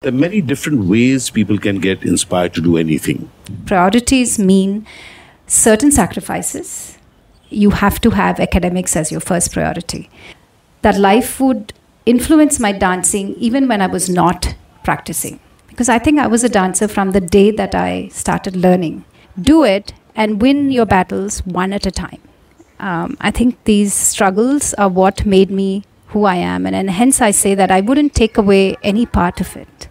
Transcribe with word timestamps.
There 0.00 0.12
are 0.12 0.16
many 0.16 0.40
different 0.40 0.84
ways 0.84 1.28
people 1.28 1.58
can 1.58 1.80
get 1.80 2.04
inspired 2.04 2.54
to 2.54 2.60
do 2.60 2.76
anything. 2.76 3.28
Priorities 3.66 4.38
mean 4.38 4.86
certain 5.48 5.90
sacrifices. 5.90 6.96
You 7.48 7.70
have 7.70 8.00
to 8.02 8.10
have 8.10 8.38
academics 8.38 8.94
as 8.94 9.10
your 9.10 9.20
first 9.20 9.52
priority. 9.52 10.08
That 10.82 11.00
life 11.00 11.40
would 11.40 11.72
influence 12.06 12.60
my 12.60 12.70
dancing 12.70 13.34
even 13.38 13.66
when 13.66 13.82
I 13.82 13.88
was 13.88 14.08
not 14.08 14.54
practicing. 14.84 15.40
Because 15.66 15.88
I 15.88 15.98
think 15.98 16.20
I 16.20 16.28
was 16.28 16.44
a 16.44 16.48
dancer 16.48 16.86
from 16.86 17.10
the 17.10 17.20
day 17.20 17.50
that 17.50 17.74
I 17.74 18.06
started 18.12 18.54
learning. 18.54 19.04
Do 19.36 19.64
it 19.64 19.94
and 20.14 20.40
win 20.40 20.70
your 20.70 20.86
battles 20.86 21.44
one 21.44 21.72
at 21.72 21.86
a 21.86 21.90
time. 21.90 22.20
Um, 22.78 23.16
I 23.20 23.32
think 23.32 23.64
these 23.64 23.94
struggles 23.94 24.74
are 24.74 24.88
what 24.88 25.26
made 25.26 25.50
me 25.50 25.82
who 26.10 26.24
I 26.24 26.36
am, 26.36 26.66
and, 26.66 26.76
and 26.76 26.88
hence 26.88 27.20
I 27.20 27.32
say 27.32 27.56
that 27.56 27.72
I 27.72 27.80
wouldn't 27.80 28.14
take 28.14 28.38
away 28.38 28.76
any 28.84 29.04
part 29.04 29.40
of 29.40 29.56
it. 29.56 29.87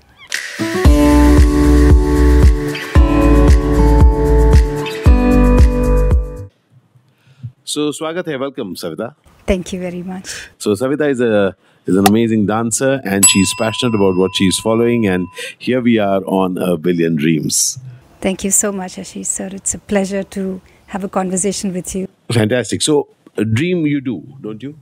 So, 7.77 7.91
Swagat 7.91 8.25
hai, 8.25 8.37
welcome, 8.37 8.75
Savitha. 8.75 9.13
Thank 9.45 9.71
you 9.71 9.79
very 9.79 10.01
much. 10.01 10.49
So, 10.57 10.71
Savitha 10.71 11.09
is 11.09 11.21
a 11.21 11.55
is 11.85 11.95
an 11.95 12.07
amazing 12.07 12.47
dancer, 12.47 13.01
and 13.03 13.27
she's 13.29 13.53
passionate 13.59 13.93
about 13.93 14.15
what 14.15 14.31
she's 14.35 14.57
following. 14.57 15.05
And 15.05 15.27
here 15.59 15.79
we 15.79 15.99
are 15.99 16.21
on 16.25 16.57
a 16.57 16.75
billion 16.77 17.17
dreams. 17.17 17.77
Thank 18.19 18.43
you 18.43 18.51
so 18.51 18.71
much, 18.71 18.95
Ashish 18.95 19.27
sir. 19.27 19.49
It's 19.51 19.75
a 19.75 19.79
pleasure 19.79 20.23
to 20.23 20.59
have 20.87 21.03
a 21.03 21.09
conversation 21.09 21.71
with 21.71 21.93
you. 21.93 22.07
Fantastic. 22.31 22.81
So, 22.81 23.09
a 23.37 23.45
dream 23.45 23.85
you 23.85 24.01
do, 24.01 24.23
don't 24.41 24.63
you? 24.63 24.79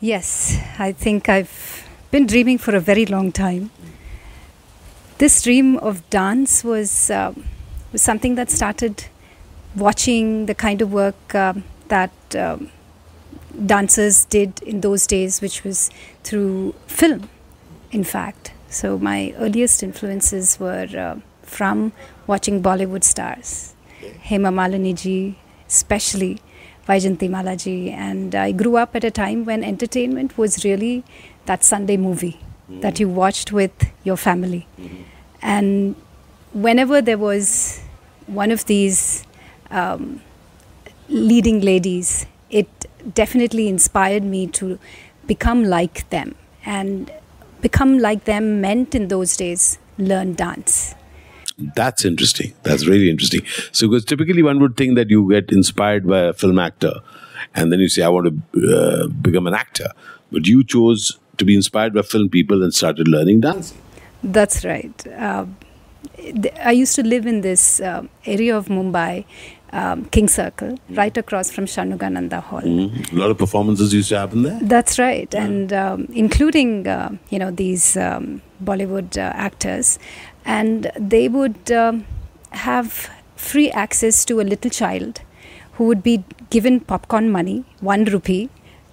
Yes, 0.00 0.58
I 0.78 0.92
think 0.92 1.28
I've 1.28 1.84
been 2.10 2.26
dreaming 2.26 2.56
for 2.56 2.74
a 2.74 2.80
very 2.80 3.04
long 3.04 3.30
time. 3.30 3.70
This 5.18 5.42
dream 5.42 5.78
of 5.78 6.08
dance 6.10 6.62
was, 6.62 7.10
um 7.10 7.44
was 7.92 8.02
something 8.02 8.34
that 8.34 8.50
started 8.50 9.04
watching 9.74 10.46
the 10.46 10.54
kind 10.54 10.82
of 10.82 10.92
work 10.92 11.34
um, 11.34 11.64
that 11.88 12.10
um, 12.34 12.70
dancers 13.64 14.24
did 14.26 14.60
in 14.62 14.80
those 14.80 15.06
days, 15.06 15.40
which 15.40 15.64
was 15.64 15.90
through 16.24 16.74
film, 16.86 17.28
in 17.90 18.04
fact. 18.04 18.52
So 18.68 18.98
my 18.98 19.34
earliest 19.38 19.82
influences 19.82 20.58
were 20.60 20.88
uh, 20.96 21.20
from 21.42 21.92
watching 22.26 22.62
Bollywood 22.62 23.04
stars, 23.04 23.74
Hema 24.02 24.52
Malini 24.52 24.94
ji, 24.94 25.38
especially 25.68 26.42
Vyjayanthimala 26.86 27.56
ji. 27.62 27.90
And 27.90 28.34
I 28.34 28.52
grew 28.52 28.76
up 28.76 28.94
at 28.94 29.04
a 29.04 29.10
time 29.10 29.44
when 29.44 29.62
entertainment 29.64 30.36
was 30.36 30.64
really 30.64 31.04
that 31.46 31.64
Sunday 31.64 31.96
movie 31.96 32.40
that 32.68 32.98
you 33.00 33.08
watched 33.08 33.52
with 33.52 33.72
your 34.04 34.16
family. 34.16 34.66
And 35.42 35.94
whenever 36.52 37.00
there 37.00 37.18
was 37.18 37.80
one 38.26 38.50
of 38.50 38.64
these 38.66 39.24
um, 39.70 40.20
leading 41.08 41.60
ladies, 41.60 42.26
it 42.50 42.68
definitely 43.14 43.68
inspired 43.68 44.24
me 44.24 44.46
to 44.48 44.78
become 45.26 45.64
like 45.64 46.08
them. 46.10 46.34
And 46.64 47.12
become 47.60 47.98
like 47.98 48.24
them 48.24 48.60
meant 48.60 48.94
in 48.94 49.08
those 49.08 49.36
days 49.36 49.78
learn 49.98 50.34
dance. 50.34 50.94
That's 51.58 52.04
interesting. 52.04 52.52
That's 52.64 52.86
really 52.86 53.08
interesting. 53.08 53.42
So, 53.72 53.88
because 53.88 54.04
typically 54.04 54.42
one 54.42 54.60
would 54.60 54.76
think 54.76 54.96
that 54.96 55.08
you 55.08 55.28
get 55.30 55.50
inspired 55.50 56.06
by 56.06 56.20
a 56.20 56.32
film 56.34 56.58
actor, 56.58 57.00
and 57.54 57.72
then 57.72 57.80
you 57.80 57.88
say, 57.88 58.02
"I 58.02 58.08
want 58.08 58.26
to 58.52 58.76
uh, 58.76 59.06
become 59.08 59.46
an 59.46 59.54
actor," 59.54 59.88
but 60.30 60.46
you 60.46 60.64
chose 60.64 61.18
to 61.38 61.44
be 61.44 61.54
inspired 61.54 61.94
by 61.94 62.02
film 62.02 62.28
people 62.28 62.62
and 62.62 62.74
started 62.74 63.08
learning 63.08 63.40
dancing. 63.40 63.78
That's 64.22 64.64
right. 64.64 65.06
Uh, 65.08 65.46
I 66.64 66.72
used 66.72 66.94
to 66.96 67.02
live 67.02 67.26
in 67.26 67.40
this 67.42 67.80
um 67.80 68.08
area 68.24 68.56
of 68.56 68.66
Mumbai, 68.68 69.24
um, 69.72 70.04
King 70.16 70.28
Circle, 70.28 70.78
right 70.90 71.16
across 71.16 71.50
from 71.50 71.66
Shanmukhananda 71.66 72.40
Hall. 72.42 72.62
Mhm. 72.62 73.12
A 73.12 73.16
lot 73.22 73.30
of 73.30 73.38
performances 73.38 73.92
used 73.98 74.08
to 74.14 74.18
happen 74.18 74.42
there. 74.42 74.58
That's 74.62 74.98
right, 74.98 75.34
and 75.34 75.72
um, 75.72 76.08
including 76.24 76.86
uh, 76.88 77.10
you 77.30 77.38
know 77.38 77.50
these 77.50 77.96
um, 77.96 78.42
Bollywood 78.70 79.18
uh, 79.18 79.32
actors, 79.48 79.98
and 80.44 80.90
they 81.14 81.28
would 81.28 81.74
have 82.50 83.10
free 83.36 83.70
access 83.70 84.24
to 84.24 84.40
a 84.40 84.46
little 84.52 84.70
child 84.70 85.20
who 85.72 85.84
would 85.84 86.02
be 86.02 86.24
given 86.50 86.80
popcorn 86.80 87.30
money, 87.30 87.64
one 87.80 88.04
rupee. 88.06 88.48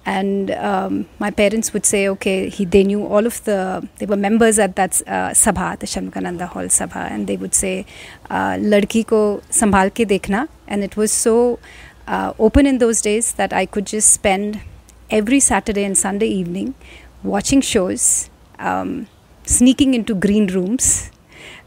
And 0.06 0.52
um, 0.52 1.08
my 1.19 1.31
parents 1.31 1.72
would 1.74 1.86
say, 1.86 2.09
okay, 2.09 2.50
he, 2.50 2.66
they 2.66 2.84
knew 2.84 3.06
all 3.06 3.25
of 3.25 3.44
the, 3.46 3.88
they 4.00 4.06
were 4.06 4.18
members 4.18 4.59
at 4.59 4.75
that 4.75 5.02
uh, 5.08 5.30
sabha, 5.30 5.80
the 5.80 5.86
Shanmukhananda 5.86 6.47
Hall 6.47 6.64
sabha, 6.64 7.09
and 7.09 7.25
they 7.28 7.38
would 7.38 7.56
say, 7.56 7.86
uh, 8.30 8.56
ladki 8.56 9.08
ko 9.08 9.41
sambhal 9.50 9.91
ke 9.91 10.08
dekhna. 10.08 10.50
And 10.68 10.84
it 10.84 10.97
was 10.97 11.12
so 11.12 11.59
uh, 12.08 12.34
open 12.38 12.66
in 12.66 12.80
those 12.80 13.02
days 13.02 13.34
that 13.34 13.53
I 13.53 13.66
could 13.66 13.86
just 13.86 14.12
spend 14.12 14.62
every 15.09 15.40
Saturday 15.40 15.86
and 15.86 15.97
Sunday 15.97 16.28
evening 16.28 16.75
watching 17.24 17.62
shows, 17.62 18.30
um, 18.59 19.08
sneaking 19.46 19.94
into 19.94 20.14
green 20.14 20.47
rooms 20.47 21.12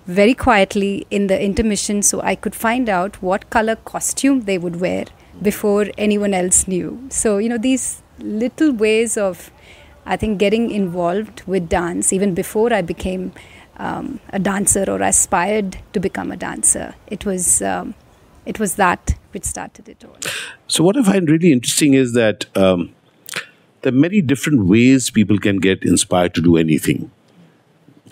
very 0.07 0.35
quietly 0.35 1.07
in 1.11 1.27
the 1.27 1.43
intermission 1.43 2.03
so 2.03 2.21
I 2.21 2.35
could 2.37 2.55
find 2.55 2.89
out 2.89 3.21
what 3.23 3.51
color 3.51 3.77
costume 3.77 4.43
they 4.43 4.59
would 4.59 4.81
wear 4.81 5.07
before 5.43 5.87
anyone 5.99 6.33
else 6.33 6.69
knew. 6.69 7.07
So, 7.11 7.39
you 7.39 7.49
know, 7.49 7.59
these 7.59 8.03
little 8.19 8.73
ways 8.73 9.17
of, 9.17 9.51
I 10.05 10.17
think, 10.17 10.39
getting 10.39 10.71
involved 10.71 11.43
with 11.47 11.69
dance 11.69 12.13
even 12.13 12.35
before 12.35 12.73
I 12.73 12.83
became 12.83 13.33
um, 13.79 14.21
a 14.31 14.39
dancer 14.39 14.85
or 14.89 15.03
aspired 15.03 15.79
to 15.93 16.01
become 16.01 16.33
a 16.33 16.37
dancer. 16.37 16.95
It 17.09 17.25
was, 17.25 17.63
um, 17.63 17.95
it 18.45 18.59
was 18.59 18.77
that 18.77 19.15
which 19.33 19.45
started 19.45 19.89
it 19.89 20.05
all. 20.05 20.17
So, 20.67 20.83
what 20.83 20.97
I 20.97 21.03
find 21.03 21.29
really 21.29 21.53
interesting 21.53 21.95
is 21.95 22.15
that 22.15 22.47
um, 22.57 22.95
there 23.83 23.93
are 23.93 23.97
many 23.97 24.21
different 24.21 24.67
ways 24.67 25.11
people 25.11 25.39
can 25.39 25.59
get 25.59 25.83
inspired 25.83 26.35
to 26.35 26.41
do 26.41 26.57
anything. 26.57 27.11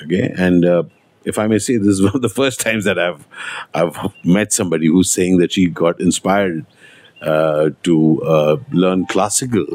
Okay, 0.03 0.35
and 0.37 0.65
uh, 0.65 0.83
if 1.25 1.39
I 1.39 1.47
may 1.47 1.59
say, 1.59 1.79
this 1.79 1.89
is 1.89 2.03
one 2.09 2.15
of 2.15 2.23
the 2.23 2.29
first 2.29 2.61
times 2.61 2.85
that 2.85 2.99
I've 2.99 3.27
I've 3.73 3.97
met 4.25 4.53
somebody 4.53 4.87
who's 4.87 5.11
saying 5.11 5.39
that 5.39 5.53
she 5.53 5.67
got 5.69 6.01
inspired 6.01 6.67
to 7.25 8.23
uh, 8.23 8.57
learn 8.71 9.07
classical 9.07 9.67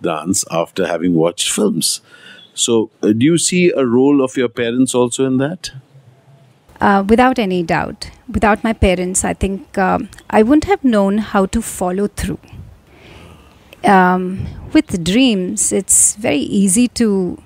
dance 0.00 0.44
after 0.50 0.86
having 0.86 1.14
watched 1.14 1.50
films. 1.50 2.00
So, 2.54 2.90
uh, 3.02 3.12
do 3.12 3.24
you 3.24 3.38
see 3.38 3.70
a 3.70 3.86
role 3.86 4.22
of 4.22 4.36
your 4.36 4.48
parents 4.48 4.94
also 4.94 5.26
in 5.26 5.38
that? 5.38 5.70
Uh, 6.80 7.04
without 7.06 7.38
any 7.38 7.62
doubt. 7.62 8.10
Without 8.28 8.64
my 8.64 8.72
parents, 8.72 9.24
I 9.24 9.34
think 9.34 9.76
um, 9.76 10.08
I 10.30 10.42
wouldn't 10.42 10.64
have 10.64 10.82
known 10.82 11.18
how 11.18 11.46
to 11.46 11.60
follow 11.60 12.06
through. 12.08 12.38
Um, 13.84 14.46
with 14.72 15.04
dreams, 15.04 15.72
it's 15.72 16.16
very 16.16 16.38
easy 16.38 16.88
to 16.88 17.40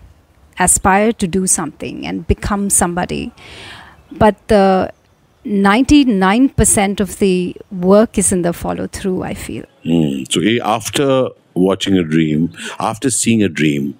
aspire 0.58 1.12
to 1.12 1.26
do 1.26 1.46
something 1.46 2.06
and 2.06 2.26
become 2.26 2.70
somebody. 2.70 3.32
But 4.12 4.36
the 4.48 4.92
99% 5.44 7.00
of 7.00 7.18
the 7.18 7.56
work 7.70 8.16
is 8.16 8.32
in 8.32 8.42
the 8.42 8.52
follow 8.52 8.86
through, 8.86 9.22
I 9.22 9.34
feel. 9.34 9.64
Mm. 9.84 10.30
So, 10.32 10.40
after 10.64 11.28
watching 11.54 11.98
a 11.98 12.02
dream, 12.02 12.52
after 12.80 13.10
seeing 13.10 13.42
a 13.42 13.48
dream, 13.48 13.98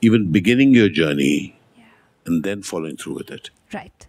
even 0.00 0.30
beginning 0.30 0.72
your 0.74 0.88
journey, 0.88 1.58
and 2.26 2.42
then 2.42 2.62
following 2.62 2.96
through 2.96 3.14
with 3.14 3.30
it. 3.30 3.50
Right. 3.72 4.06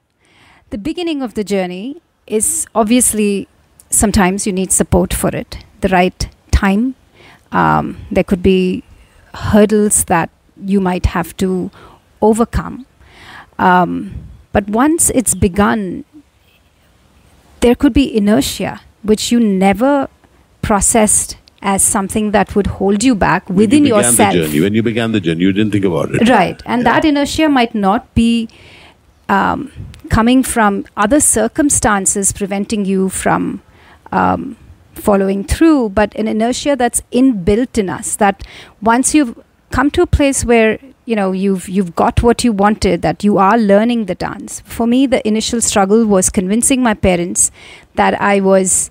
The 0.69 0.77
beginning 0.77 1.21
of 1.21 1.33
the 1.33 1.43
journey 1.43 2.01
is 2.27 2.65
obviously 2.73 3.47
sometimes 3.89 4.47
you 4.47 4.53
need 4.53 4.71
support 4.71 5.13
for 5.13 5.35
it, 5.35 5.63
the 5.81 5.89
right 5.89 6.27
time. 6.51 6.95
Um, 7.51 8.05
there 8.11 8.23
could 8.23 8.41
be 8.41 8.83
hurdles 9.33 10.05
that 10.05 10.29
you 10.63 10.79
might 10.81 11.07
have 11.07 11.35
to 11.37 11.71
overcome. 12.21 12.85
Um, 13.59 14.27
but 14.51 14.69
once 14.69 15.09
it's 15.11 15.35
begun, 15.35 16.05
there 17.65 17.73
could 17.73 17.93
be 17.93 18.15
inertia, 18.15 18.81
which 19.01 19.31
you 19.31 19.39
never 19.39 20.07
processed 20.61 21.37
as 21.63 21.81
something 21.81 22.29
that 22.29 22.55
would 22.55 22.67
hold 22.67 23.03
you 23.03 23.15
back 23.15 23.49
When 23.49 23.57
within 23.57 23.85
you 23.85 23.95
began 23.95 24.03
yourself. 24.03 24.33
The 24.33 24.41
journey, 24.41 24.61
when 24.61 24.75
you 24.75 24.83
began 24.83 25.13
the 25.13 25.19
journey, 25.19 25.41
you 25.41 25.51
didn't 25.51 25.71
think 25.71 25.85
about 25.85 26.13
it. 26.13 26.29
Right. 26.29 26.61
And 26.67 26.85
that 26.85 27.03
inertia 27.03 27.49
might 27.49 27.73
not 27.73 28.13
be 28.13 28.49
um, 29.29 29.71
coming 30.09 30.43
from 30.43 30.85
other 30.95 31.19
circumstances 31.19 32.31
preventing 32.31 32.85
you 32.85 33.09
from 33.09 33.63
um, 34.11 34.57
following 34.93 35.43
through, 35.43 35.89
but 35.89 36.13
an 36.15 36.27
inertia 36.27 36.75
that's 36.75 37.01
inbuilt 37.11 37.79
in 37.79 37.89
us. 37.89 38.15
That 38.15 38.43
once 38.79 39.15
you've 39.15 39.41
come 39.71 39.89
to 39.97 40.03
a 40.03 40.07
place 40.07 40.45
where 40.45 40.77
you 41.05 41.15
know 41.15 41.31
you've 41.31 41.67
you've 41.69 41.95
got 41.95 42.21
what 42.23 42.43
you 42.43 42.51
wanted, 42.51 43.01
that 43.01 43.23
you 43.23 43.37
are 43.37 43.57
learning 43.57 44.05
the 44.05 44.15
dance. 44.15 44.61
For 44.65 44.87
me, 44.87 45.05
the 45.05 45.25
initial 45.27 45.61
struggle 45.61 46.05
was 46.05 46.29
convincing 46.29 46.81
my 46.83 46.93
parents 46.93 47.51
that 47.95 48.19
I 48.21 48.39
was 48.39 48.89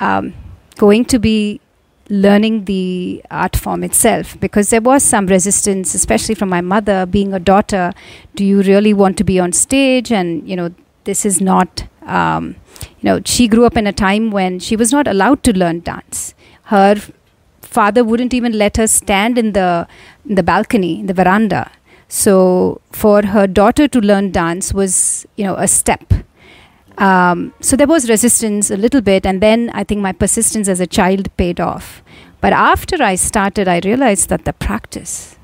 um, 0.00 0.34
going 0.76 1.04
to 1.06 1.18
be 1.18 1.60
learning 2.08 2.64
the 2.64 3.22
art 3.30 3.54
form 3.54 3.84
itself 3.84 4.38
because 4.40 4.70
there 4.70 4.80
was 4.80 5.02
some 5.04 5.26
resistance 5.26 5.94
especially 5.94 6.34
from 6.34 6.48
my 6.48 6.60
mother 6.60 7.06
being 7.06 7.32
a 7.32 7.38
daughter 7.38 7.92
do 8.34 8.44
you 8.44 8.62
really 8.62 8.92
want 8.92 9.16
to 9.16 9.22
be 9.22 9.38
on 9.38 9.52
stage 9.52 10.10
and 10.10 10.48
you 10.48 10.56
know 10.56 10.74
this 11.04 11.24
is 11.24 11.40
not 11.40 11.84
um, 12.06 12.56
you 12.98 13.04
know 13.04 13.20
she 13.24 13.46
grew 13.46 13.64
up 13.64 13.76
in 13.76 13.86
a 13.86 13.92
time 13.92 14.32
when 14.32 14.58
she 14.58 14.74
was 14.74 14.90
not 14.90 15.06
allowed 15.06 15.40
to 15.44 15.56
learn 15.56 15.78
dance 15.80 16.34
her 16.64 16.96
father 17.78 18.02
wouldn't 18.04 18.34
even 18.38 18.56
let 18.64 18.76
her 18.82 18.86
stand 18.86 19.38
in 19.42 19.52
the 19.58 19.68
in 20.28 20.34
the 20.40 20.46
balcony 20.52 20.94
in 21.00 21.06
the 21.10 21.16
veranda 21.20 21.62
so 22.08 22.34
for 23.02 23.18
her 23.34 23.46
daughter 23.60 23.86
to 23.96 24.00
learn 24.10 24.32
dance 24.40 24.72
was 24.80 24.94
you 25.36 25.44
know 25.44 25.56
a 25.66 25.68
step 25.68 26.20
um, 27.00 27.54
so 27.60 27.76
there 27.76 27.86
was 27.86 28.10
resistance 28.10 28.70
a 28.70 28.76
little 28.76 29.00
bit, 29.00 29.24
and 29.24 29.40
then 29.40 29.70
I 29.72 29.84
think 29.84 30.02
my 30.02 30.12
persistence 30.12 30.68
as 30.68 30.80
a 30.80 30.86
child 30.86 31.34
paid 31.38 31.58
off. 31.58 32.02
But 32.42 32.52
after 32.52 33.02
I 33.02 33.14
started, 33.14 33.68
I 33.68 33.80
realized 33.82 34.28
that 34.28 34.44
the 34.44 34.52
practice, 34.52 35.36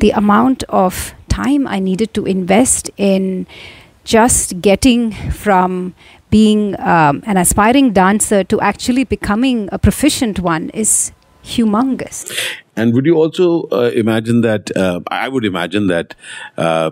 the 0.00 0.10
amount 0.10 0.64
of 0.70 1.14
time 1.28 1.66
I 1.66 1.78
needed 1.78 2.14
to 2.14 2.24
invest 2.24 2.90
in 2.96 3.46
just 4.04 4.62
getting 4.62 5.12
from 5.30 5.94
being 6.30 6.78
um, 6.80 7.22
an 7.26 7.36
aspiring 7.36 7.92
dancer 7.92 8.42
to 8.44 8.60
actually 8.60 9.04
becoming 9.04 9.68
a 9.72 9.78
proficient 9.78 10.40
one 10.40 10.70
is 10.70 11.12
humongous. 11.44 12.30
And 12.76 12.94
would 12.94 13.06
you 13.06 13.16
also 13.16 13.64
uh, 13.72 13.90
imagine 13.94 14.40
that? 14.42 14.74
Uh, 14.76 15.00
I 15.10 15.28
would 15.28 15.44
imagine 15.44 15.88
that 15.88 16.14
uh, 16.56 16.90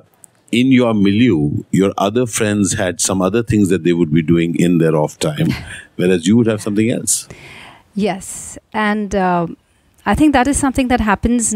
in 0.53 0.73
your 0.73 0.95
milieu, 0.95 1.63
your 1.71 1.93
other 1.97 2.27
friends 2.27 2.75
had 2.75 3.01
some 3.01 3.23
other 3.23 3.43
things 3.43 3.69
that 3.69 3.85
they 3.85 3.93
would 3.93 4.13
be 4.13 4.23
doing 4.23 4.59
in 4.59 4.79
their 4.79 4.97
off 4.97 5.19
time, 5.19 5.49
whereas 5.97 6.27
you 6.27 6.37
would 6.37 6.47
have 6.47 6.61
something 6.61 6.91
else. 6.91 7.29
Yes, 7.95 8.59
and 8.73 9.15
uh, 9.15 9.47
I 10.07 10.15
think 10.15 10.33
that 10.33 10.47
is 10.47 10.57
something 10.57 10.89
that 10.89 11.01
happens 11.01 11.55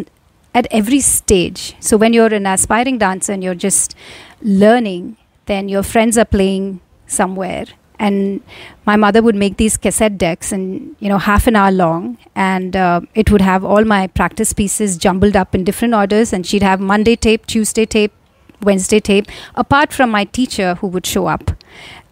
at 0.55 0.67
every 0.71 1.01
stage. 1.01 1.75
So 1.81 1.97
when 1.97 2.13
you're 2.13 2.33
an 2.33 2.47
aspiring 2.47 2.99
dancer 2.99 3.33
and 3.33 3.43
you're 3.43 3.55
just 3.55 3.95
learning, 4.43 5.17
then 5.47 5.69
your 5.69 5.83
friends 5.83 6.17
are 6.17 6.25
playing 6.25 6.81
somewhere. 7.07 7.67
And 7.99 8.43
my 8.87 8.97
mother 8.97 9.23
would 9.23 9.37
make 9.37 9.57
these 9.57 9.77
cassette 9.77 10.19
decks, 10.19 10.51
and 10.53 10.97
you 10.99 11.09
know, 11.09 11.19
half 11.19 11.47
an 11.47 11.57
hour 11.57 11.71
long, 11.71 12.19
and 12.35 12.75
uh, 12.75 13.01
it 13.15 13.31
would 13.31 13.41
have 13.41 13.65
all 13.65 13.85
my 13.85 14.09
practice 14.09 14.53
pieces 14.53 14.97
jumbled 14.97 15.37
up 15.37 15.55
in 15.55 15.65
different 15.65 15.95
orders. 15.95 16.33
And 16.33 16.47
she'd 16.47 16.63
have 16.63 16.81
Monday 16.81 17.17
tape, 17.17 17.47
Tuesday 17.47 17.87
tape, 17.87 18.13
Wednesday 18.63 19.01
tape, 19.01 19.27
apart 19.55 19.93
from 19.93 20.11
my 20.11 20.25
teacher 20.25 20.75
who 20.77 20.89
would 20.89 21.07
show 21.07 21.27
up. 21.27 21.51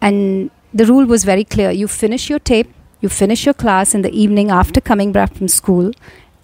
And 0.01 0.51
the 0.73 0.85
rule 0.85 1.05
was 1.05 1.23
very 1.23 1.43
clear 1.43 1.71
you 1.71 1.87
finish 1.87 2.29
your 2.29 2.39
tape, 2.39 2.73
you 3.01 3.09
finish 3.09 3.45
your 3.45 3.53
class 3.53 3.93
in 3.93 4.01
the 4.01 4.11
evening 4.11 4.49
after 4.49 4.79
coming 4.81 5.11
back 5.11 5.35
from 5.35 5.47
school, 5.47 5.91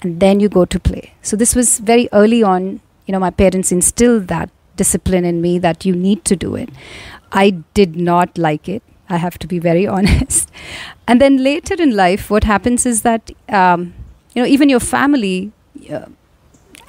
and 0.02 0.20
then 0.20 0.40
you 0.40 0.50
go 0.50 0.66
to 0.66 0.80
play. 0.80 1.14
So 1.22 1.36
this 1.36 1.56
was 1.56 1.80
very 1.80 2.10
early 2.12 2.44
on. 2.44 2.82
You 3.06 3.14
know, 3.14 3.20
my 3.20 3.32
parents 3.32 3.72
instilled 3.72 4.28
that 4.28 4.50
discipline 4.76 5.26
in 5.26 5.42
me 5.42 5.58
that 5.60 5.86
you 5.86 5.96
need 5.96 6.24
to 6.26 6.36
do 6.36 6.56
it. 6.56 6.70
I 7.32 7.52
did 7.74 7.96
not 7.96 8.38
like 8.38 8.70
it. 8.70 8.84
I 9.10 9.18
have 9.18 9.40
to 9.40 9.48
be 9.48 9.60
very 9.60 9.88
honest. 9.98 10.50
And 11.08 11.20
then 11.20 11.44
later 11.44 11.76
in 11.82 11.96
life, 11.96 12.30
what 12.30 12.44
happens 12.44 12.86
is 12.86 13.02
that 13.02 13.32
um, 13.50 13.94
you 14.34 14.42
know 14.42 14.48
even 14.48 14.70
your 14.70 14.80
family. 14.80 15.52
Uh, 15.92 16.06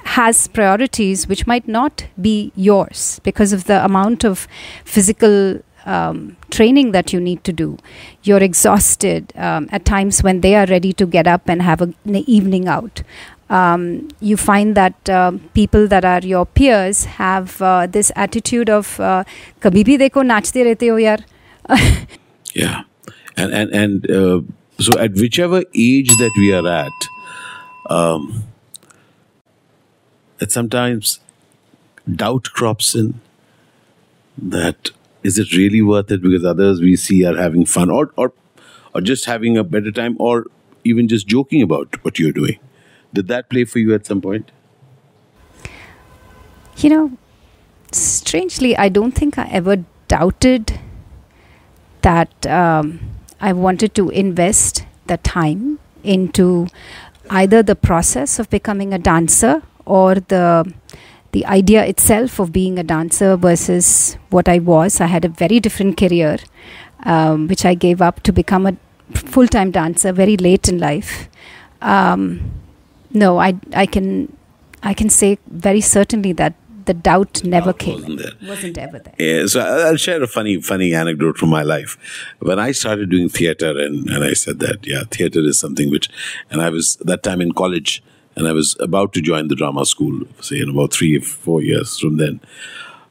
has 0.03 0.47
priorities 0.49 1.27
which 1.27 1.47
might 1.47 1.67
not 1.67 2.05
be 2.19 2.51
yours 2.55 3.21
because 3.23 3.53
of 3.53 3.63
the 3.65 3.83
amount 3.85 4.25
of 4.25 4.47
physical 4.83 5.61
um, 5.85 6.37
training 6.49 6.91
that 6.91 7.13
you 7.13 7.19
need 7.19 7.43
to 7.43 7.53
do. 7.53 7.77
You're 8.23 8.43
exhausted 8.43 9.33
um, 9.35 9.67
at 9.71 9.85
times 9.85 10.21
when 10.23 10.41
they 10.41 10.55
are 10.55 10.65
ready 10.65 10.93
to 10.93 11.05
get 11.05 11.27
up 11.27 11.47
and 11.47 11.61
have 11.61 11.81
a, 11.81 11.93
an 12.05 12.15
evening 12.27 12.67
out. 12.67 13.03
Um, 13.49 14.09
you 14.19 14.37
find 14.37 14.75
that 14.75 15.09
uh, 15.09 15.33
people 15.53 15.87
that 15.87 16.05
are 16.05 16.21
your 16.21 16.45
peers 16.45 17.05
have 17.05 17.61
uh, 17.61 17.85
this 17.87 18.11
attitude 18.15 18.69
of 18.69 18.99
uh, 18.99 19.23
"kabhi 19.59 19.83
bhi 19.89 19.97
dekho 20.03 20.23
nachte 20.33 20.63
rehte 20.67 20.87
ho 20.89 20.95
yaar." 21.05 21.19
yeah, 22.53 22.83
and 23.37 23.53
and 23.53 23.71
and 23.71 24.11
uh, 24.11 24.41
so 24.79 24.91
at 24.99 25.13
whichever 25.13 25.63
age 25.75 26.09
that 26.17 26.31
we 26.37 26.53
are 26.53 26.67
at, 26.67 26.91
um, 27.89 28.43
that 30.39 30.51
sometimes 30.51 31.19
doubt 32.15 32.51
crops 32.53 32.95
in 32.95 33.19
that 34.37 34.89
is 35.23 35.37
it 35.37 35.55
really 35.55 35.81
worth 35.81 36.11
it 36.11 36.21
because 36.21 36.43
others 36.43 36.81
we 36.81 36.95
see 36.95 37.23
are 37.25 37.37
having 37.37 37.65
fun 37.65 37.89
or 37.89 38.11
or 38.17 38.33
or 38.93 39.01
just 39.01 39.25
having 39.25 39.57
a 39.57 39.63
better 39.63 39.91
time 39.91 40.15
or 40.19 40.45
even 40.83 41.07
just 41.07 41.27
joking 41.27 41.61
about 41.61 42.03
what 42.03 42.17
you're 42.17 42.31
doing. 42.31 42.59
Did 43.13 43.27
that 43.27 43.49
play 43.49 43.65
for 43.65 43.79
you 43.79 43.93
at 43.93 44.05
some 44.05 44.21
point? 44.21 44.51
You 46.77 46.89
know 46.89 47.17
strangely 47.91 48.75
i 48.77 48.87
don't 48.89 49.11
think 49.11 49.37
i 49.37 49.47
ever 49.49 49.83
doubted 50.07 50.79
that 52.01 52.45
um, 52.47 52.99
i 53.39 53.51
wanted 53.53 53.93
to 53.95 54.09
invest 54.09 54.85
the 55.07 55.17
time 55.17 55.79
into 56.03 56.67
either 57.29 57.63
the 57.63 57.75
process 57.75 58.39
of 58.39 58.49
becoming 58.49 58.93
a 58.93 58.99
dancer 58.99 59.61
or 59.85 60.15
the 60.15 60.73
the 61.31 61.45
idea 61.45 61.85
itself 61.85 62.39
of 62.39 62.51
being 62.51 62.77
a 62.77 62.83
dancer 62.83 63.37
versus 63.37 64.17
what 64.29 64.49
I 64.49 64.59
was. 64.59 64.99
I 64.99 65.05
had 65.05 65.23
a 65.23 65.29
very 65.29 65.61
different 65.61 65.97
career, 65.97 66.37
um, 67.03 67.47
which 67.47 67.63
I 67.65 67.73
gave 67.73 68.01
up 68.01 68.21
to 68.23 68.33
become 68.33 68.65
a 68.65 68.75
full 69.13 69.47
time 69.47 69.71
dancer 69.71 70.11
very 70.11 70.37
late 70.37 70.67
in 70.67 70.77
life. 70.77 71.29
Um, 71.81 72.51
no, 73.11 73.39
I 73.39 73.55
I 73.73 73.85
can 73.85 74.35
I 74.83 74.93
can 74.93 75.09
say 75.09 75.37
very 75.47 75.81
certainly 75.81 76.33
that 76.33 76.53
the 76.85 76.93
doubt 76.93 77.43
never 77.43 77.73
came. 77.73 78.01
Wasn't, 78.01 78.41
wasn't 78.43 78.77
ever 78.77 78.99
there. 78.99 79.15
Yeah, 79.17 79.45
so 79.45 79.59
I'll 79.61 79.97
share 79.97 80.21
a 80.21 80.27
funny, 80.27 80.61
funny 80.61 80.93
anecdote 80.93 81.37
from 81.37 81.49
my 81.49 81.63
life. 81.63 81.97
When 82.39 82.59
I 82.59 82.71
started 82.71 83.09
doing 83.09 83.29
theater, 83.29 83.77
and, 83.79 84.09
and 84.09 84.23
I 84.23 84.33
said 84.33 84.59
that, 84.59 84.85
yeah, 84.85 85.03
theater 85.09 85.39
is 85.41 85.59
something 85.59 85.89
which, 85.89 86.09
and 86.49 86.61
I 86.61 86.69
was 86.69 86.95
that 86.97 87.23
time 87.23 87.41
in 87.41 87.51
college, 87.51 88.03
and 88.35 88.47
I 88.47 88.53
was 88.53 88.75
about 88.79 89.13
to 89.13 89.21
join 89.21 89.47
the 89.47 89.55
drama 89.55 89.85
school, 89.85 90.21
say 90.39 90.59
in 90.59 90.69
about 90.69 90.93
three 90.93 91.17
or 91.17 91.21
four 91.21 91.61
years 91.61 91.99
from 91.99 92.17
then. 92.17 92.39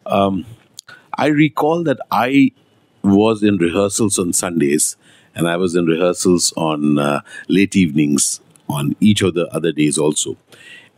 Um, 0.07 0.47
I 1.15 1.27
recall 1.27 1.85
that 1.85 1.99
I 2.11 2.53
was 3.03 3.43
in 3.43 3.59
rehearsals 3.59 4.19
on 4.19 4.33
Sundays, 4.33 4.97
and 5.35 5.49
I 5.49 5.57
was 5.57 5.75
in 5.75 5.87
rehearsals 5.87 6.53
on 6.57 6.99
uh, 6.99 7.21
late 7.49 7.77
evenings 7.77 8.41
on 8.69 8.97
each 9.01 9.23
of 9.23 9.35
the 9.35 9.47
other 9.49 9.73
days 9.73 9.99
also. 9.99 10.37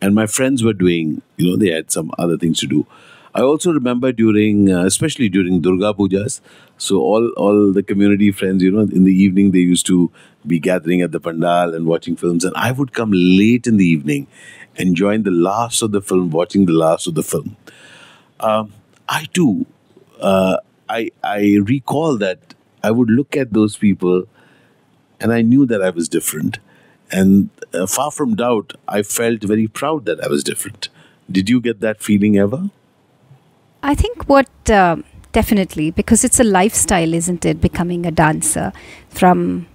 And 0.03 0.15
my 0.15 0.27
friends 0.27 0.63
were 0.65 0.75
doing, 0.75 1.23
you 1.39 1.51
know, 1.51 1.57
they 1.57 1.71
had 1.71 1.91
some 1.91 2.11
other 2.19 2.37
things 2.37 2.61
to 2.61 2.67
do. 2.67 2.87
I 3.35 3.41
also 3.43 3.73
remember 3.73 4.13
during, 4.13 4.71
uh, 4.71 4.85
especially 4.85 5.29
during 5.31 5.63
Durga 5.63 5.95
Pujas, 5.95 6.41
so 6.77 6.99
all 7.01 7.29
all 7.45 7.73
the 7.73 7.83
community 7.83 8.31
friends, 8.31 8.63
you 8.63 8.73
know, 8.73 8.81
in 8.81 9.05
the 9.05 9.15
evening 9.27 9.53
they 9.53 9.61
used 9.61 9.87
to 9.87 10.11
be 10.47 10.59
gathering 10.59 11.01
at 11.01 11.13
the 11.13 11.21
pandal 11.21 11.75
and 11.75 11.87
watching 11.87 12.17
films, 12.17 12.45
and 12.45 12.55
I 12.57 12.73
would 12.73 12.93
come 12.93 13.13
late 13.13 13.67
in 13.67 13.79
the 13.79 13.87
evening 13.87 14.27
and 14.77 14.95
join 14.97 15.23
the 15.23 15.31
last 15.31 15.83
of 15.83 15.93
the 15.93 16.03
film, 16.03 16.31
watching 16.31 16.67
the 16.67 16.73
last 16.73 17.07
of 17.07 17.15
the 17.15 17.23
film. 17.23 17.57
Um, 18.41 18.73
I 19.09 19.27
too, 19.33 19.67
uh, 20.21 20.59
I 20.89 21.11
I 21.25 21.59
recall 21.65 22.19
that 22.19 22.55
I 22.83 22.91
would 22.91 23.11
look 23.11 23.37
at 23.37 23.55
those 23.55 23.77
people, 23.77 24.25
and 25.21 25.33
I 25.33 25.43
knew 25.43 25.67
that 25.67 25.83
I 25.83 25.91
was 25.91 26.09
different, 26.09 26.59
and 27.13 27.51
uh, 27.75 27.87
far 27.87 28.11
from 28.11 28.35
doubt, 28.35 28.75
I 28.89 29.03
felt 29.03 29.43
very 29.43 29.69
proud 29.69 30.07
that 30.07 30.23
I 30.25 30.29
was 30.29 30.43
different. 30.43 30.89
Did 31.31 31.49
you 31.49 31.61
get 31.61 31.81
that 31.81 32.03
feeling 32.03 32.39
ever? 32.39 32.71
I 33.83 33.95
think 33.95 34.29
what 34.29 34.49
uh, 34.71 34.97
definitely 35.33 35.91
because 35.91 36.25
it's 36.25 36.41
a 36.41 36.45
lifestyle, 36.45 37.13
isn't 37.13 37.45
it? 37.45 37.61
Becoming 37.61 38.07
a 38.07 38.11
dancer 38.11 38.73
from 39.09 39.67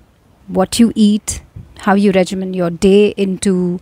what 0.47 0.79
you 0.79 0.91
eat, 0.95 1.41
how 1.79 1.93
you 1.93 2.11
regimen 2.11 2.53
your 2.53 2.69
day 2.69 3.09
into 3.17 3.79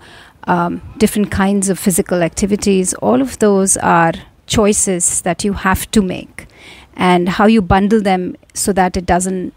um, 0.47 0.81
different 0.97 1.31
kinds 1.31 1.69
of 1.69 1.79
physical 1.79 2.24
activities. 2.24 2.93
All 2.95 3.21
of 3.21 3.39
those 3.39 3.77
are 3.77 4.13
choices 4.47 5.21
that 5.21 5.43
you 5.43 5.53
have 5.53 5.89
to 5.91 6.01
make, 6.01 6.47
and 6.95 7.29
how 7.29 7.45
you 7.45 7.62
bundle 7.62 8.01
them 8.01 8.35
so 8.53 8.74
that 8.74 8.97
it 8.97 9.05
doesn't 9.05 9.53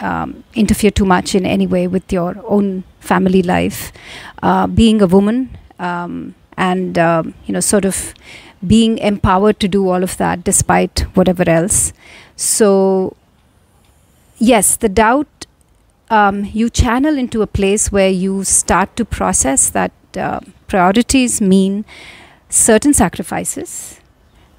um, 0.00 0.44
interfere 0.54 0.90
too 0.90 1.04
much 1.04 1.34
in 1.34 1.44
any 1.46 1.66
way 1.66 1.86
with 1.86 2.12
your 2.12 2.36
own 2.46 2.84
family 3.00 3.42
life. 3.42 3.92
Uh, 4.42 4.66
being 4.66 5.02
a 5.02 5.06
woman 5.06 5.56
um, 5.78 6.34
and 6.56 6.98
um, 6.98 7.34
you 7.46 7.52
know, 7.52 7.60
sort 7.60 7.84
of 7.84 8.14
being 8.66 8.98
empowered 8.98 9.60
to 9.60 9.68
do 9.68 9.88
all 9.88 10.02
of 10.02 10.16
that 10.16 10.44
despite 10.44 11.00
whatever 11.16 11.48
else. 11.48 11.92
So, 12.36 13.16
yes, 14.38 14.76
the 14.76 14.88
doubt 14.88 15.46
um, 16.10 16.44
you 16.46 16.70
channel 16.70 17.16
into 17.16 17.42
a 17.42 17.46
place 17.46 17.92
where 17.92 18.08
you 18.08 18.44
start 18.44 18.96
to 18.96 19.04
process 19.04 19.70
that 19.70 19.92
uh, 20.16 20.40
priorities 20.66 21.40
mean 21.40 21.84
certain 22.48 22.94
sacrifices 22.94 23.97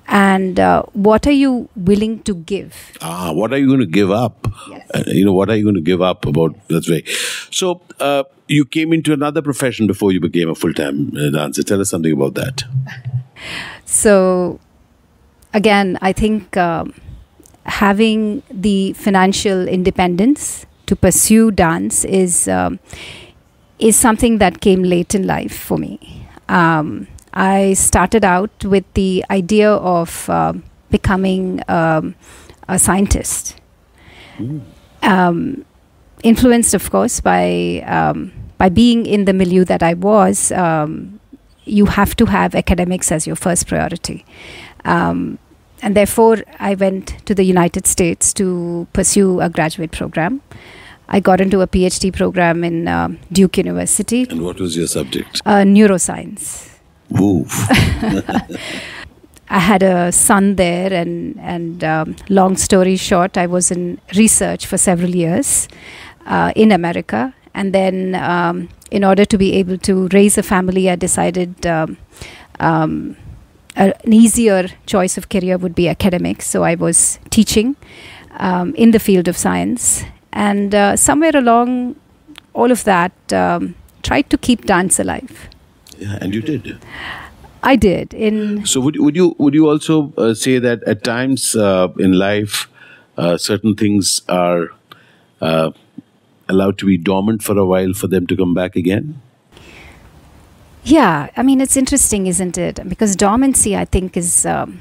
and 0.09 0.59
uh, 0.59 0.81
what 0.93 1.27
are 1.27 1.37
you 1.39 1.69
willing 1.75 2.19
to 2.23 2.33
give 2.33 2.97
ah 3.01 3.31
what 3.31 3.53
are 3.53 3.57
you 3.57 3.67
going 3.67 3.79
to 3.79 3.85
give 3.85 4.11
up 4.11 4.47
yes. 4.69 4.89
uh, 4.93 5.03
you 5.07 5.23
know 5.23 5.33
what 5.33 5.49
are 5.49 5.55
you 5.55 5.63
going 5.63 5.75
to 5.75 5.87
give 5.89 6.01
up 6.01 6.25
about 6.25 6.55
that's 6.67 6.89
right 6.89 7.07
so 7.51 7.81
uh, 7.99 8.23
you 8.49 8.65
came 8.65 8.91
into 8.91 9.13
another 9.13 9.41
profession 9.41 9.87
before 9.87 10.11
you 10.11 10.19
became 10.19 10.49
a 10.49 10.55
full 10.55 10.73
time 10.73 11.15
uh, 11.15 11.29
dancer. 11.29 11.63
Tell 11.63 11.79
us 11.79 11.89
something 11.89 12.11
about 12.11 12.33
that. 12.35 12.63
So, 13.85 14.59
again, 15.53 15.97
I 15.99 16.11
think 16.13 16.55
um, 16.57 16.93
having 17.65 18.43
the 18.51 18.93
financial 18.93 19.67
independence 19.67 20.67
to 20.85 20.95
pursue 20.95 21.49
dance 21.49 22.05
is 22.05 22.47
um, 22.49 22.79
is 23.79 23.95
something 23.95 24.37
that 24.39 24.59
came 24.61 24.83
late 24.83 25.15
in 25.15 25.25
life 25.25 25.57
for 25.57 25.77
me. 25.77 26.27
Um, 26.49 27.07
I 27.33 27.73
started 27.73 28.25
out 28.25 28.63
with 28.65 28.85
the 28.93 29.23
idea 29.29 29.71
of 29.71 30.29
uh, 30.29 30.53
becoming 30.89 31.61
um, 31.67 32.15
a 32.67 32.79
scientist, 32.79 33.55
um, 35.03 35.65
influenced, 36.23 36.73
of 36.73 36.89
course, 36.89 37.19
by 37.21 37.83
um, 37.85 38.31
by 38.57 38.69
being 38.69 39.05
in 39.05 39.25
the 39.25 39.33
milieu 39.33 39.63
that 39.65 39.83
I 39.83 39.93
was. 39.93 40.51
Um, 40.51 41.19
you 41.65 41.85
have 41.85 42.15
to 42.15 42.25
have 42.25 42.55
academics 42.55 43.11
as 43.11 43.27
your 43.27 43.35
first 43.35 43.67
priority. 43.67 44.25
Um, 44.85 45.37
and 45.83 45.95
therefore, 45.95 46.37
I 46.59 46.73
went 46.73 47.23
to 47.27 47.35
the 47.35 47.43
United 47.43 47.85
States 47.85 48.33
to 48.33 48.87
pursue 48.91 49.39
a 49.39 49.49
graduate 49.49 49.91
program. 49.91 50.41
I 51.07 51.19
got 51.19 51.39
into 51.41 51.61
a 51.61 51.67
PhD 51.67 52.11
program 52.11 52.63
in 52.63 52.87
uh, 52.87 53.09
Duke 53.31 53.57
University, 53.57 54.25
And 54.29 54.41
what 54.41 54.59
was 54.59 54.75
your 54.75 54.87
subject? 54.87 55.41
uh, 55.45 55.57
neuroscience. 55.63 56.68
Woof. 57.09 57.67
I 59.51 59.59
had 59.59 59.81
a 59.81 60.11
son 60.11 60.55
there, 60.55 60.93
and 60.93 61.39
and 61.39 61.83
um, 61.83 62.15
long 62.29 62.55
story 62.55 62.95
short, 62.95 63.37
I 63.37 63.47
was 63.47 63.71
in 63.71 63.99
research 64.15 64.67
for 64.67 64.77
several 64.77 65.09
years 65.09 65.67
uh, 66.27 66.51
in 66.55 66.71
America, 66.71 67.33
and 67.55 67.73
then 67.73 68.13
um, 68.15 68.69
in 68.91 69.03
order 69.03 69.25
to 69.25 69.37
be 69.37 69.53
able 69.53 69.77
to 69.79 70.07
raise 70.13 70.37
a 70.37 70.43
family, 70.43 70.89
I 70.89 70.95
decided 70.95 71.65
um, 71.65 71.97
um, 72.59 73.17
an 73.75 73.93
easier 74.05 74.67
choice 74.85 75.17
of 75.17 75.29
career 75.29 75.57
would 75.57 75.73
be 75.73 75.89
academics. 75.89 76.47
So 76.47 76.63
I 76.63 76.75
was 76.75 77.19
teaching 77.31 77.75
um, 78.37 78.75
in 78.75 78.91
the 78.91 78.99
field 78.99 79.27
of 79.27 79.35
science, 79.35 80.03
and 80.31 80.75
uh, 80.75 80.95
somewhere 80.95 81.35
along 81.35 81.95
all 82.53 82.71
of 82.71 82.83
that, 82.83 83.13
um, 83.33 83.73
tried 84.03 84.29
to 84.29 84.37
keep 84.37 84.65
dance 84.65 84.99
alive. 84.99 85.49
Yeah, 85.99 86.17
and 86.21 86.33
you 86.33 86.41
did. 86.41 86.77
I 87.61 87.75
did 87.75 88.13
in 88.13 88.65
So 88.65 88.79
would 88.79 88.99
would 88.99 89.15
you 89.15 89.35
would 89.37 89.53
you 89.53 89.69
also 89.69 90.13
uh, 90.17 90.33
say 90.33 90.59
that 90.59 90.83
at 90.83 91.03
times 91.03 91.55
uh, 91.55 91.89
in 91.99 92.13
life, 92.13 92.69
uh, 93.17 93.37
certain 93.37 93.75
things 93.75 94.21
are 94.29 94.69
uh, 95.41 95.71
allowed 96.47 96.77
to 96.79 96.85
be 96.85 96.97
dormant 96.97 97.43
for 97.43 97.57
a 97.57 97.65
while 97.65 97.93
for 97.93 98.07
them 98.07 98.27
to 98.27 98.35
come 98.35 98.53
back 98.53 98.75
again? 98.75 99.21
Yeah, 100.83 101.29
I 101.35 101.43
mean 101.43 101.59
it's 101.59 101.75
interesting, 101.75 102.27
isn't 102.27 102.57
it? 102.57 102.79
Because 102.87 103.15
dormancy, 103.15 103.75
I 103.75 103.83
think, 103.83 104.15
is 104.15 104.45
um, 104.45 104.79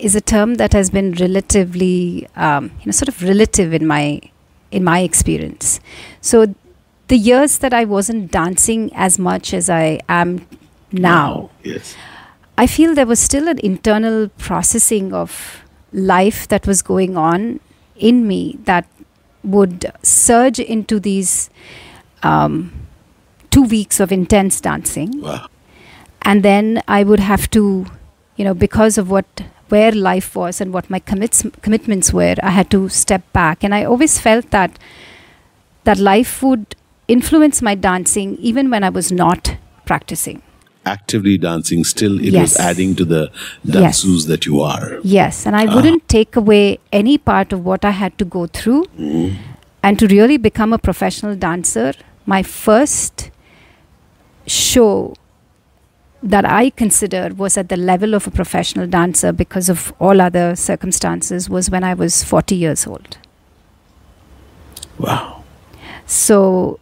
is 0.00 0.16
a 0.16 0.20
term 0.20 0.56
that 0.56 0.72
has 0.72 0.90
been 0.90 1.12
relatively, 1.12 2.28
um, 2.36 2.72
you 2.80 2.86
know, 2.86 2.92
sort 2.92 3.08
of 3.08 3.22
relative 3.22 3.72
in 3.72 3.86
my 3.86 4.20
in 4.72 4.82
my 4.82 5.00
experience. 5.00 5.80
So 6.20 6.52
the 7.08 7.16
years 7.16 7.58
that 7.58 7.72
I 7.72 7.84
wasn't 7.84 8.30
dancing 8.30 8.90
as 8.94 9.18
much 9.18 9.52
as 9.54 9.68
I 9.70 10.00
am 10.08 10.46
now, 10.92 11.50
Yes. 11.62 11.96
I 12.56 12.66
feel 12.66 12.94
there 12.94 13.06
was 13.06 13.20
still 13.20 13.46
an 13.48 13.58
internal 13.60 14.28
processing 14.38 15.12
of 15.12 15.62
life 15.92 16.48
that 16.48 16.66
was 16.66 16.82
going 16.82 17.16
on 17.16 17.60
in 17.96 18.26
me 18.26 18.58
that 18.64 18.86
would 19.44 19.90
surge 20.02 20.58
into 20.58 20.98
these 21.00 21.50
um, 22.22 22.72
two 23.50 23.62
weeks 23.62 24.00
of 24.00 24.10
intense 24.12 24.60
dancing 24.60 25.20
Wow. 25.20 25.46
and 26.22 26.42
then 26.42 26.82
I 26.88 27.04
would 27.04 27.20
have 27.20 27.48
to, 27.50 27.86
you 28.36 28.44
know, 28.44 28.54
because 28.54 28.98
of 28.98 29.10
what 29.10 29.26
where 29.68 29.92
life 29.92 30.34
was 30.34 30.60
and 30.62 30.72
what 30.72 30.88
my 30.88 30.98
commits, 30.98 31.44
commitments 31.62 32.10
were, 32.12 32.34
I 32.42 32.50
had 32.50 32.70
to 32.70 32.88
step 32.88 33.22
back, 33.34 33.62
and 33.62 33.74
I 33.74 33.84
always 33.84 34.18
felt 34.18 34.50
that 34.50 34.78
that 35.84 35.98
life 35.98 36.42
would 36.42 36.74
influence 37.08 37.62
my 37.62 37.74
dancing 37.74 38.36
even 38.36 38.70
when 38.70 38.84
I 38.84 38.90
was 38.90 39.10
not 39.10 39.56
practicing. 39.86 40.42
Actively 40.86 41.36
dancing, 41.36 41.84
still 41.84 42.18
it 42.18 42.32
Yes. 42.32 42.42
was 42.42 42.56
adding 42.66 42.94
to 42.96 43.04
the 43.04 43.30
Yes. 43.64 44.02
that 44.26 44.46
you 44.46 44.60
are. 44.60 44.98
Yes, 45.02 45.44
and 45.46 45.56
I 45.56 45.66
ah. 45.66 45.74
wouldn't 45.74 46.08
take 46.08 46.36
away 46.36 46.78
any 46.92 47.18
part 47.18 47.52
of 47.52 47.64
what 47.64 47.84
I 47.84 47.90
had 47.90 48.18
to 48.18 48.24
go 48.24 48.46
through. 48.46 48.84
Mm-hmm. 48.98 49.36
And 49.82 49.98
to 49.98 50.06
really 50.06 50.36
become 50.36 50.72
a 50.72 50.78
professional 50.78 51.36
dancer, 51.36 51.92
my 52.26 52.42
first 52.42 53.30
show 54.46 55.14
that 56.22 56.44
I 56.44 56.70
consider 56.70 57.32
was 57.36 57.56
at 57.56 57.68
the 57.68 57.76
level 57.76 58.14
of 58.14 58.26
a 58.26 58.30
professional 58.30 58.86
dancer 58.86 59.32
because 59.32 59.68
of 59.68 59.92
all 60.00 60.20
other 60.20 60.56
circumstances 60.56 61.48
was 61.48 61.70
when 61.70 61.84
I 61.84 61.94
was 61.94 62.24
40 62.24 62.56
years 62.56 62.86
old. 62.86 63.18
Wow. 64.98 65.44
So, 66.06 66.80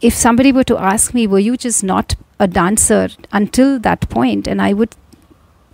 if 0.00 0.14
somebody 0.14 0.52
were 0.52 0.64
to 0.64 0.78
ask 0.78 1.14
me, 1.14 1.26
were 1.26 1.38
you 1.38 1.56
just 1.56 1.82
not 1.82 2.14
a 2.38 2.46
dancer 2.46 3.08
until 3.32 3.78
that 3.80 4.08
point? 4.08 4.46
And 4.46 4.60
I 4.60 4.72
would 4.72 4.94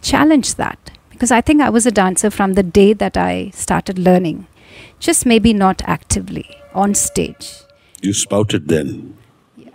challenge 0.00 0.54
that 0.56 0.90
because 1.10 1.30
I 1.30 1.40
think 1.40 1.60
I 1.60 1.70
was 1.70 1.86
a 1.86 1.90
dancer 1.90 2.30
from 2.30 2.54
the 2.54 2.62
day 2.62 2.92
that 2.92 3.16
I 3.16 3.50
started 3.50 3.98
learning, 3.98 4.46
just 4.98 5.26
maybe 5.26 5.52
not 5.52 5.82
actively 5.84 6.48
on 6.74 6.94
stage. 6.94 7.62
You 8.00 8.12
spouted 8.12 8.68
then. 8.68 9.16
Yeah. 9.56 9.70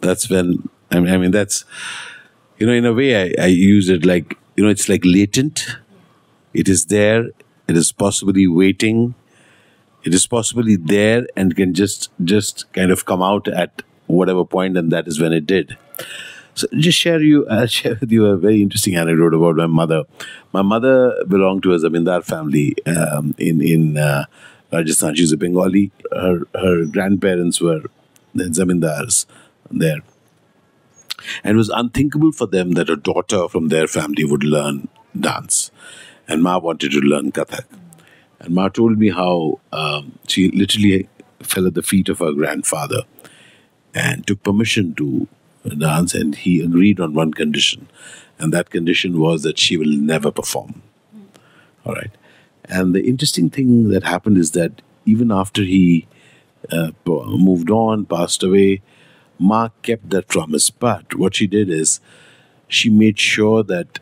That's 0.00 0.28
when 0.28 0.68
I 0.90 1.00
mean, 1.00 1.12
I 1.12 1.16
mean 1.16 1.30
that's 1.30 1.64
you 2.58 2.66
know 2.66 2.72
in 2.72 2.84
a 2.84 2.92
way 2.92 3.34
I, 3.38 3.44
I 3.44 3.46
use 3.46 3.88
it 3.88 4.04
like 4.04 4.36
you 4.56 4.64
know 4.64 4.70
it's 4.70 4.88
like 4.88 5.02
latent. 5.04 5.76
It 6.52 6.68
is 6.68 6.86
there. 6.86 7.26
It 7.66 7.76
is 7.76 7.92
possibly 7.92 8.46
waiting. 8.46 9.14
It 10.04 10.14
is 10.14 10.26
possibly 10.26 10.76
there 10.76 11.26
and 11.36 11.56
can 11.56 11.74
just 11.74 12.10
just 12.24 12.70
kind 12.72 12.90
of 12.90 13.04
come 13.04 13.22
out 13.22 13.48
at 13.48 13.82
whatever 14.06 14.44
point, 14.44 14.76
and 14.76 14.92
that 14.92 15.08
is 15.08 15.20
when 15.20 15.32
it 15.32 15.46
did. 15.46 15.76
So 16.54 16.66
just 16.78 16.98
share 16.98 17.20
you 17.22 17.46
I'll 17.50 17.66
share 17.66 17.96
with 18.00 18.12
you 18.12 18.26
a 18.26 18.36
very 18.36 18.62
interesting 18.62 18.96
anecdote 18.96 19.34
about 19.34 19.56
my 19.56 19.66
mother. 19.66 20.04
My 20.52 20.62
mother 20.62 21.14
belonged 21.26 21.62
to 21.64 21.74
a 21.74 21.78
zamindar 21.78 22.24
family 22.24 22.76
um, 22.86 23.34
in 23.38 23.60
in 23.62 23.96
uh, 23.98 24.24
Rajasthan. 24.72 25.14
She's 25.16 25.32
a 25.32 25.36
Bengali. 25.36 25.90
Her 26.12 26.42
her 26.54 26.84
grandparents 26.84 27.60
were 27.60 27.82
zamindars 28.36 29.26
there. 29.70 30.02
And 31.42 31.54
it 31.54 31.56
was 31.56 31.70
unthinkable 31.70 32.32
for 32.32 32.46
them 32.46 32.72
that 32.72 32.90
a 32.90 32.96
daughter 32.96 33.48
from 33.48 33.68
their 33.68 33.86
family 33.86 34.24
would 34.24 34.44
learn 34.44 34.88
dance. 35.18 35.70
And 36.28 36.42
Ma 36.42 36.58
wanted 36.58 36.92
to 36.92 37.00
learn 37.00 37.32
Kathak. 37.32 37.64
And 38.44 38.54
Ma 38.54 38.68
told 38.68 38.98
me 38.98 39.10
how 39.10 39.60
um, 39.72 40.18
she 40.28 40.50
literally 40.50 41.08
fell 41.40 41.66
at 41.66 41.74
the 41.74 41.82
feet 41.82 42.08
of 42.08 42.18
her 42.18 42.32
grandfather 42.32 43.02
and 43.94 44.26
took 44.26 44.42
permission 44.42 44.94
to 44.96 45.26
dance, 45.78 46.14
and 46.14 46.34
he 46.34 46.62
agreed 46.62 47.00
on 47.00 47.14
one 47.14 47.32
condition. 47.32 47.88
And 48.38 48.52
that 48.52 48.68
condition 48.70 49.18
was 49.18 49.42
that 49.44 49.58
she 49.58 49.76
will 49.76 49.96
never 49.96 50.30
perform. 50.30 50.82
All 51.86 51.94
right. 51.94 52.10
And 52.66 52.94
the 52.94 53.06
interesting 53.06 53.48
thing 53.48 53.88
that 53.88 54.04
happened 54.04 54.36
is 54.36 54.50
that 54.50 54.82
even 55.06 55.32
after 55.32 55.62
he 55.62 56.06
uh, 56.70 56.90
moved 57.06 57.70
on, 57.70 58.04
passed 58.04 58.42
away, 58.42 58.82
Ma 59.38 59.68
kept 59.82 60.10
that 60.10 60.28
promise. 60.28 60.68
But 60.70 61.14
what 61.14 61.36
she 61.36 61.46
did 61.46 61.70
is 61.70 62.00
she 62.68 62.90
made 62.90 63.18
sure 63.18 63.62
that 63.62 64.00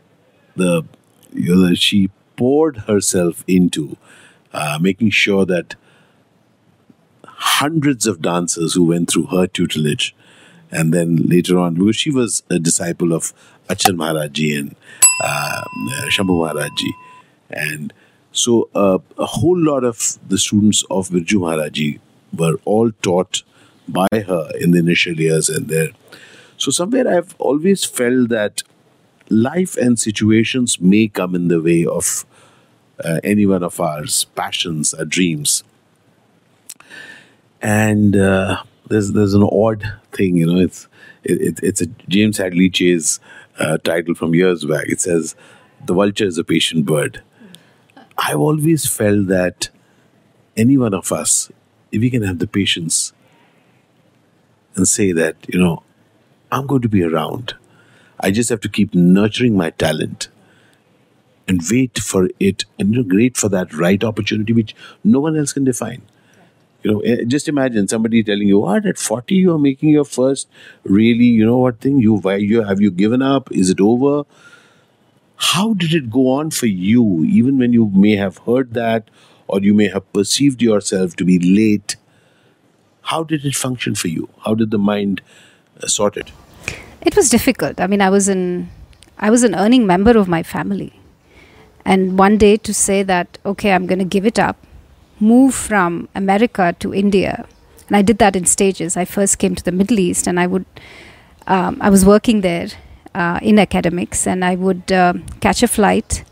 the 0.56 0.84
you 1.32 1.54
know, 1.54 1.74
she 1.74 2.10
poured 2.36 2.78
herself 2.78 3.44
into 3.46 3.96
uh, 4.52 4.78
making 4.80 5.10
sure 5.10 5.44
that 5.46 5.74
hundreds 7.24 8.06
of 8.06 8.22
dancers 8.22 8.74
who 8.74 8.84
went 8.84 9.10
through 9.10 9.26
her 9.26 9.46
tutelage 9.46 10.14
and 10.70 10.92
then 10.92 11.16
later 11.16 11.58
on 11.58 11.74
because 11.74 11.96
she 11.96 12.10
was 12.10 12.42
a 12.50 12.58
disciple 12.58 13.12
of 13.12 13.32
Achhan 13.68 13.96
Maharaji 13.96 14.58
and 14.58 14.76
uh, 15.22 15.62
Shambhu 16.08 16.38
Maharaji. 16.40 16.90
And 17.50 17.92
so 18.32 18.68
uh, 18.74 18.98
a 19.18 19.26
whole 19.26 19.58
lot 19.58 19.84
of 19.84 20.18
the 20.26 20.38
students 20.38 20.84
of 20.90 21.08
Birju 21.10 21.38
Maharaji 21.40 22.00
were 22.36 22.58
all 22.64 22.90
taught 23.02 23.42
by 23.88 24.06
her 24.12 24.50
in 24.58 24.70
the 24.70 24.78
initial 24.78 25.14
years 25.14 25.48
and 25.50 25.68
there. 25.68 25.90
So 26.56 26.70
somewhere 26.70 27.06
I've 27.08 27.34
always 27.38 27.84
felt 27.84 28.30
that 28.30 28.62
life 29.28 29.76
and 29.76 29.98
situations 29.98 30.80
may 30.80 31.08
come 31.08 31.34
in 31.34 31.48
the 31.48 31.60
way 31.60 31.84
of 31.84 32.24
uh, 33.04 33.20
any 33.24 33.46
one 33.46 33.62
of 33.62 33.80
our 33.80 34.04
passions, 34.34 34.94
our 34.94 35.04
dreams. 35.04 35.64
And 37.60 38.16
uh, 38.16 38.62
there's 38.88 39.12
there's 39.12 39.34
an 39.34 39.44
odd 39.44 39.92
thing, 40.12 40.36
you 40.36 40.46
know. 40.46 40.60
It's 40.60 40.88
it, 41.24 41.40
it, 41.40 41.60
it's 41.62 41.80
a 41.80 41.86
James 42.08 42.38
Hadley 42.38 42.70
Chase 42.70 43.20
uh, 43.58 43.78
title 43.78 44.14
from 44.14 44.34
years 44.34 44.64
back. 44.64 44.88
It 44.88 45.00
says, 45.00 45.36
"The 45.84 45.94
vulture 45.94 46.26
is 46.26 46.38
a 46.38 46.44
patient 46.44 46.86
bird." 46.86 47.22
I've 48.18 48.38
always 48.38 48.86
felt 48.86 49.26
that 49.28 49.68
any 50.56 50.76
one 50.76 50.94
of 50.94 51.12
us, 51.12 51.50
if 51.90 52.00
we 52.00 52.10
can 52.10 52.22
have 52.22 52.38
the 52.38 52.46
patience 52.46 53.12
and 54.74 54.86
say 54.86 55.12
that, 55.12 55.36
you 55.48 55.58
know, 55.58 55.82
I'm 56.50 56.66
going 56.66 56.82
to 56.82 56.88
be 56.88 57.02
around. 57.02 57.54
I 58.20 58.30
just 58.30 58.50
have 58.50 58.60
to 58.60 58.68
keep 58.68 58.94
nurturing 58.94 59.56
my 59.56 59.70
talent 59.70 60.28
and 61.48 61.60
wait 61.70 61.98
for 61.98 62.28
it 62.38 62.64
and 62.78 62.94
you 62.94 63.02
know, 63.02 63.16
wait 63.16 63.36
for 63.36 63.48
that 63.48 63.72
right 63.74 64.02
opportunity 64.04 64.52
which 64.52 64.74
no 65.04 65.20
one 65.20 65.36
else 65.36 65.52
can 65.52 65.64
define. 65.64 66.02
You 66.82 66.92
know, 66.92 67.00
eh, 67.00 67.24
just 67.26 67.48
imagine 67.48 67.86
somebody 67.88 68.22
telling 68.22 68.48
you, 68.48 68.58
"What 68.60 68.86
at 68.86 68.98
forty 68.98 69.36
you 69.36 69.52
are 69.54 69.58
making 69.58 69.90
your 69.90 70.04
first 70.04 70.48
really, 70.84 71.30
you 71.40 71.44
know, 71.46 71.58
what 71.58 71.80
thing? 71.80 71.98
You 71.98 72.16
why 72.16 72.36
you 72.36 72.62
have 72.62 72.80
you 72.80 72.90
given 72.90 73.22
up? 73.22 73.52
Is 73.52 73.70
it 73.70 73.80
over?" 73.80 74.24
How 75.36 75.74
did 75.74 75.92
it 75.92 76.08
go 76.10 76.28
on 76.30 76.50
for 76.50 76.66
you, 76.66 77.24
even 77.24 77.58
when 77.58 77.72
you 77.72 77.90
may 77.92 78.14
have 78.16 78.38
heard 78.38 78.74
that, 78.74 79.08
or 79.48 79.60
you 79.60 79.74
may 79.74 79.88
have 79.88 80.10
perceived 80.12 80.62
yourself 80.62 81.16
to 81.16 81.24
be 81.24 81.38
late? 81.38 81.96
How 83.02 83.24
did 83.24 83.44
it 83.44 83.56
function 83.56 83.96
for 83.96 84.08
you? 84.08 84.28
How 84.44 84.54
did 84.54 84.70
the 84.70 84.78
mind 84.78 85.20
uh, 85.82 85.88
sort 85.88 86.16
it? 86.16 86.30
It 87.00 87.16
was 87.16 87.28
difficult. 87.28 87.80
I 87.80 87.88
mean, 87.88 88.00
I 88.00 88.10
was 88.10 88.28
an 88.28 88.70
I 89.18 89.30
was 89.30 89.42
an 89.42 89.54
earning 89.54 89.86
member 89.86 90.16
of 90.18 90.28
my 90.28 90.42
family, 90.42 90.92
and 91.84 92.18
one 92.18 92.38
day 92.38 92.56
to 92.56 92.74
say 92.74 93.02
that 93.02 93.38
okay, 93.44 93.72
I'm 93.72 93.86
going 93.86 93.98
to 93.98 94.04
give 94.04 94.26
it 94.26 94.38
up, 94.38 94.56
move 95.20 95.54
from 95.54 96.08
America 96.14 96.74
to 96.80 96.94
India, 96.94 97.46
and 97.88 97.96
I 97.96 98.02
did 98.02 98.18
that 98.18 98.36
in 98.36 98.44
stages. 98.44 98.96
I 98.96 99.04
first 99.04 99.38
came 99.38 99.54
to 99.54 99.64
the 99.64 99.72
Middle 99.72 99.98
East, 99.98 100.26
and 100.26 100.38
I 100.38 100.46
would 100.46 100.64
um, 101.46 101.78
I 101.80 101.90
was 101.90 102.04
working 102.04 102.40
there 102.40 102.68
uh, 103.14 103.38
in 103.42 103.58
academics, 103.58 104.26
and 104.26 104.44
I 104.44 104.54
would 104.54 104.90
uh, 104.92 105.14
catch 105.40 105.62
a 105.62 105.68
flight 105.68 106.24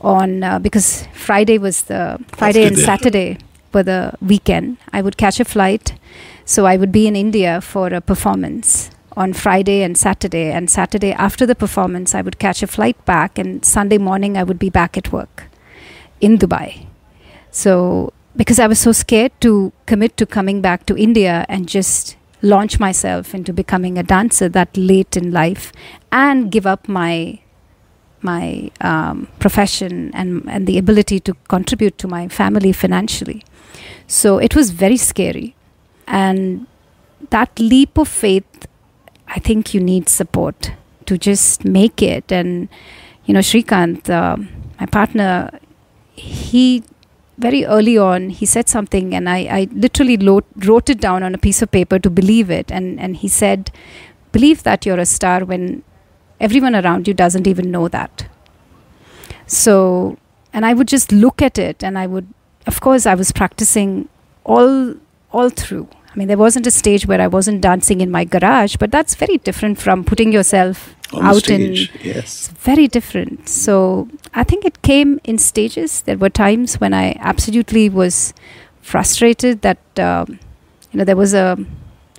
on 0.00 0.44
uh, 0.44 0.58
because 0.58 1.06
Friday 1.12 1.58
was 1.58 1.82
the 1.82 2.18
Friday 2.28 2.64
and 2.64 2.78
Saturday 2.78 3.38
were 3.72 3.82
the 3.82 4.14
weekend. 4.20 4.78
I 4.92 5.02
would 5.02 5.16
catch 5.16 5.40
a 5.40 5.44
flight, 5.44 5.94
so 6.44 6.66
I 6.66 6.76
would 6.76 6.92
be 6.92 7.06
in 7.06 7.16
India 7.16 7.60
for 7.60 7.88
a 7.88 8.00
performance 8.00 8.90
on 9.18 9.32
Friday 9.32 9.82
and 9.82 9.98
Saturday. 9.98 10.50
And 10.52 10.70
Saturday 10.70 11.12
after 11.12 11.44
the 11.44 11.54
performance, 11.54 12.14
I 12.14 12.22
would 12.22 12.38
catch 12.38 12.62
a 12.62 12.66
flight 12.66 13.04
back, 13.04 13.38
and 13.38 13.64
Sunday 13.64 13.98
morning, 13.98 14.36
I 14.38 14.44
would 14.44 14.58
be 14.58 14.70
back 14.70 14.96
at 14.96 15.12
work 15.12 15.44
in 16.20 16.38
Dubai. 16.38 16.86
So, 17.50 18.12
because 18.36 18.60
I 18.60 18.68
was 18.68 18.78
so 18.78 18.92
scared 18.92 19.32
to 19.40 19.72
commit 19.86 20.16
to 20.18 20.26
coming 20.26 20.60
back 20.60 20.86
to 20.86 20.96
India 20.96 21.44
and 21.48 21.68
just 21.68 22.16
launch 22.42 22.78
myself 22.78 23.34
into 23.34 23.52
becoming 23.52 23.98
a 23.98 24.02
dancer 24.02 24.48
that 24.48 24.76
late 24.76 25.16
in 25.16 25.32
life 25.32 25.72
and 26.12 26.52
give 26.52 26.66
up 26.66 26.88
my 26.88 27.40
my 28.20 28.70
um, 28.80 29.26
profession 29.38 30.12
and 30.14 30.42
and 30.48 30.66
the 30.66 30.78
ability 30.78 31.18
to 31.20 31.34
contribute 31.48 31.98
to 31.98 32.08
my 32.08 32.28
family 32.28 32.72
financially 32.72 33.44
so 34.06 34.38
it 34.38 34.54
was 34.54 34.70
very 34.70 34.96
scary 34.96 35.54
and 36.06 36.66
that 37.30 37.58
leap 37.58 37.98
of 37.98 38.08
faith 38.08 38.67
I 39.28 39.38
think 39.38 39.74
you 39.74 39.80
need 39.80 40.08
support 40.08 40.72
to 41.06 41.18
just 41.18 41.64
make 41.64 42.02
it. 42.02 42.32
And, 42.32 42.68
you 43.26 43.34
know, 43.34 43.40
Shrikant, 43.40 44.08
uh, 44.08 44.36
my 44.80 44.86
partner, 44.86 45.58
he 46.14 46.82
very 47.36 47.64
early 47.64 47.96
on 47.96 48.30
he 48.30 48.44
said 48.44 48.68
something 48.68 49.14
and 49.14 49.28
I, 49.28 49.38
I 49.58 49.68
literally 49.70 50.16
wrote 50.16 50.90
it 50.90 51.00
down 51.00 51.22
on 51.22 51.36
a 51.36 51.38
piece 51.38 51.62
of 51.62 51.70
paper 51.70 51.98
to 52.00 52.10
believe 52.10 52.50
it. 52.50 52.72
And, 52.72 52.98
and 52.98 53.16
he 53.16 53.28
said, 53.28 53.70
believe 54.32 54.64
that 54.64 54.84
you're 54.84 54.98
a 54.98 55.06
star 55.06 55.44
when 55.44 55.84
everyone 56.40 56.74
around 56.74 57.06
you 57.06 57.14
doesn't 57.14 57.46
even 57.46 57.70
know 57.70 57.86
that. 57.88 58.28
So, 59.46 60.18
and 60.52 60.66
I 60.66 60.74
would 60.74 60.88
just 60.88 61.12
look 61.12 61.40
at 61.40 61.58
it 61.58 61.84
and 61.84 61.98
I 61.98 62.06
would, 62.06 62.26
of 62.66 62.80
course, 62.80 63.06
I 63.06 63.14
was 63.14 63.32
practicing 63.32 64.08
all 64.44 64.94
all 65.30 65.50
through 65.50 65.88
mean, 66.18 66.28
there 66.28 66.38
wasn't 66.38 66.66
a 66.66 66.70
stage 66.70 67.06
where 67.06 67.20
I 67.20 67.26
wasn't 67.28 67.60
dancing 67.60 68.00
in 68.00 68.10
my 68.10 68.24
garage, 68.24 68.76
but 68.76 68.90
that's 68.90 69.14
very 69.14 69.38
different 69.38 69.78
from 69.78 70.04
putting 70.04 70.32
yourself 70.32 70.94
On 71.12 71.24
out 71.24 71.36
stage, 71.44 71.90
in. 71.94 72.00
yes. 72.12 72.24
It's 72.24 72.48
very 72.48 72.88
different. 72.88 73.48
So 73.48 74.08
I 74.34 74.44
think 74.44 74.64
it 74.64 74.82
came 74.82 75.20
in 75.24 75.38
stages. 75.38 76.02
There 76.02 76.16
were 76.16 76.30
times 76.30 76.80
when 76.80 76.92
I 76.92 77.16
absolutely 77.20 77.88
was 77.88 78.34
frustrated 78.82 79.62
that 79.62 79.78
um, 79.98 80.38
you 80.90 80.98
know 80.98 81.04
there 81.04 81.16
was 81.16 81.34
a 81.34 81.56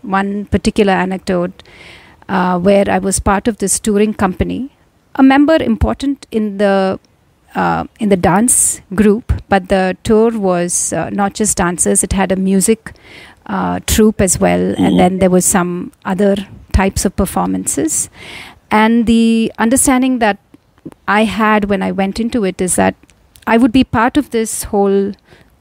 one 0.01 0.45
particular 0.45 0.93
anecdote 0.93 1.63
uh, 2.29 2.59
where 2.59 2.89
I 2.89 2.99
was 2.99 3.19
part 3.19 3.47
of 3.47 3.57
this 3.57 3.79
touring 3.79 4.13
company, 4.13 4.71
a 5.15 5.23
member 5.23 5.57
important 5.61 6.27
in 6.31 6.57
the 6.57 6.99
uh, 7.55 7.85
in 7.99 8.09
the 8.09 8.15
dance 8.17 8.81
group, 8.93 9.33
but 9.49 9.69
the 9.69 9.97
tour 10.03 10.37
was 10.37 10.93
uh, 10.93 11.09
not 11.09 11.33
just 11.33 11.57
dancers; 11.57 12.03
it 12.03 12.13
had 12.13 12.31
a 12.31 12.35
music 12.35 12.93
uh, 13.49 13.79
troupe 13.87 14.21
as 14.21 14.39
well, 14.39 14.59
Mm-hmm. 14.59 14.83
and 14.85 14.99
then 14.99 15.19
there 15.19 15.29
was 15.29 15.45
some 15.45 15.91
other 16.05 16.35
types 16.71 17.03
of 17.05 17.15
performances. 17.15 18.09
And 18.71 19.05
the 19.07 19.51
understanding 19.57 20.19
that 20.19 20.37
I 21.07 21.23
had 21.25 21.65
when 21.69 21.81
I 21.81 21.91
went 21.91 22.19
into 22.19 22.43
it 22.45 22.61
is 22.61 22.75
that 22.75 22.95
I 23.47 23.57
would 23.57 23.71
be 23.71 23.83
part 23.83 24.17
of 24.17 24.29
this 24.29 24.63
whole 24.73 25.13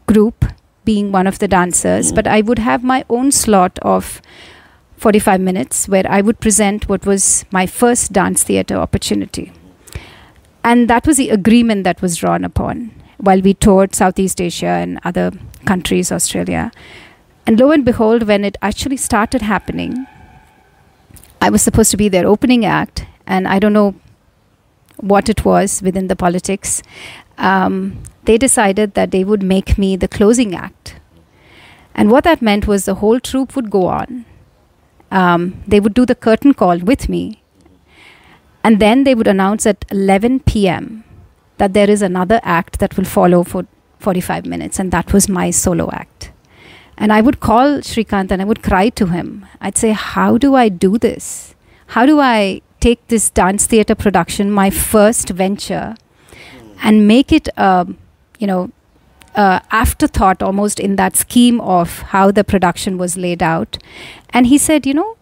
group, 0.06 0.44
being 0.84 1.10
one 1.12 1.26
of 1.26 1.38
the 1.38 1.48
dancers, 1.48 2.12
Mhm. 2.12 2.14
but 2.16 2.26
I 2.26 2.40
would 2.42 2.58
have 2.58 2.84
my 2.84 3.04
own 3.08 3.32
slot 3.32 3.78
of 3.94 4.20
45 4.98 5.40
minutes 5.40 5.88
where 5.88 6.06
I 6.18 6.20
would 6.20 6.40
present 6.40 6.88
what 6.88 7.06
was 7.06 7.44
my 7.50 7.66
first 7.66 8.12
dance 8.12 8.42
theatre 8.42 8.76
opportunity. 8.76 9.52
And 10.64 10.88
that 10.88 11.06
was 11.06 11.16
the 11.16 11.30
agreement 11.30 11.84
that 11.84 12.02
was 12.02 12.16
drawn 12.16 12.44
upon 12.44 12.90
while 13.18 13.40
we 13.40 13.54
toured 13.54 13.94
Southeast 13.94 14.40
Asia 14.40 14.66
and 14.84 14.98
other 15.04 15.30
countries, 15.66 16.10
Australia. 16.12 16.70
And 17.48 17.58
lo 17.58 17.70
and 17.70 17.82
behold, 17.82 18.24
when 18.24 18.44
it 18.44 18.58
actually 18.60 18.98
started 18.98 19.40
happening, 19.40 20.06
I 21.40 21.48
was 21.48 21.62
supposed 21.62 21.90
to 21.92 21.96
be 21.96 22.10
their 22.10 22.26
opening 22.26 22.66
act, 22.66 23.06
and 23.26 23.48
I 23.48 23.58
don't 23.58 23.72
know 23.72 23.94
what 24.98 25.30
it 25.30 25.46
was 25.46 25.80
within 25.80 26.08
the 26.08 26.14
politics. 26.14 26.82
Um, 27.38 28.02
they 28.24 28.36
decided 28.36 28.92
that 28.92 29.12
they 29.12 29.24
would 29.24 29.42
make 29.42 29.78
me 29.78 29.96
the 29.96 30.08
closing 30.08 30.54
act. 30.54 30.96
And 31.94 32.10
what 32.10 32.24
that 32.24 32.42
meant 32.42 32.66
was 32.66 32.84
the 32.84 32.96
whole 32.96 33.18
troupe 33.18 33.56
would 33.56 33.70
go 33.70 33.86
on. 33.86 34.26
Um, 35.10 35.62
they 35.66 35.80
would 35.80 35.94
do 35.94 36.04
the 36.04 36.14
curtain 36.14 36.52
call 36.52 36.78
with 36.80 37.08
me. 37.08 37.42
And 38.62 38.78
then 38.78 39.04
they 39.04 39.14
would 39.14 39.26
announce 39.26 39.64
at 39.64 39.86
11 39.90 40.40
p.m. 40.40 41.02
that 41.56 41.72
there 41.72 41.88
is 41.88 42.02
another 42.02 42.40
act 42.42 42.78
that 42.80 42.98
will 42.98 43.06
follow 43.06 43.42
for 43.42 43.66
45 44.00 44.44
minutes. 44.44 44.78
And 44.78 44.92
that 44.92 45.14
was 45.14 45.30
my 45.30 45.50
solo 45.50 45.90
act. 45.90 46.30
And 46.98 47.12
I 47.12 47.20
would 47.20 47.38
call 47.38 47.78
Shrikant 47.78 48.32
and 48.32 48.42
I 48.42 48.44
would 48.44 48.62
cry 48.62 48.88
to 48.90 49.06
him. 49.06 49.46
I'd 49.60 49.78
say, 49.78 49.92
How 49.92 50.36
do 50.36 50.54
I 50.56 50.68
do 50.68 50.98
this? 50.98 51.54
How 51.88 52.04
do 52.04 52.20
I 52.20 52.60
take 52.80 53.06
this 53.06 53.30
dance 53.30 53.66
theatre 53.66 53.94
production, 53.94 54.50
my 54.50 54.68
first 54.68 55.30
venture, 55.30 55.94
and 56.82 57.08
make 57.08 57.32
it 57.32 57.48
a, 57.56 57.86
you 58.38 58.46
know, 58.46 58.70
uh, 59.34 59.60
afterthought 59.70 60.42
almost 60.42 60.80
in 60.80 60.96
that 60.96 61.16
scheme 61.16 61.60
of 61.60 62.00
how 62.12 62.32
the 62.32 62.42
production 62.42 62.98
was 62.98 63.16
laid 63.16 63.42
out? 63.42 63.78
And 64.30 64.48
he 64.48 64.58
said, 64.58 64.84
You 64.84 64.94
know, 64.94 65.16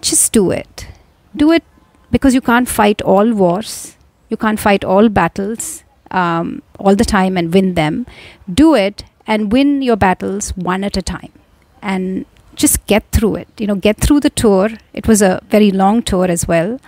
just 0.00 0.32
do 0.32 0.50
it. 0.50 0.88
Do 1.36 1.52
it 1.52 1.62
because 2.10 2.34
you 2.34 2.40
can't 2.40 2.68
fight 2.68 3.00
all 3.00 3.32
wars, 3.32 3.96
you 4.28 4.36
can't 4.36 4.58
fight 4.58 4.84
all 4.84 5.08
battles 5.08 5.84
um, 6.10 6.62
all 6.78 6.94
the 6.94 7.04
time 7.04 7.36
and 7.36 7.54
win 7.54 7.74
them. 7.74 8.06
Do 8.52 8.74
it 8.74 9.04
and 9.26 9.52
win 9.52 9.82
your 9.82 9.96
battles 9.96 10.50
one 10.56 10.84
at 10.84 10.96
a 10.96 11.02
time 11.02 11.32
and 11.80 12.26
just 12.54 12.86
get 12.86 13.04
through 13.12 13.36
it. 13.36 13.48
You 13.58 13.66
know 13.66 13.74
get 13.74 13.98
through 13.98 14.20
the 14.20 14.30
tour. 14.30 14.70
It 14.92 15.06
was 15.06 15.22
a 15.22 15.40
very 15.48 15.70
long 15.70 16.02
tour 16.02 16.26
as 16.26 16.46
well 16.46 16.80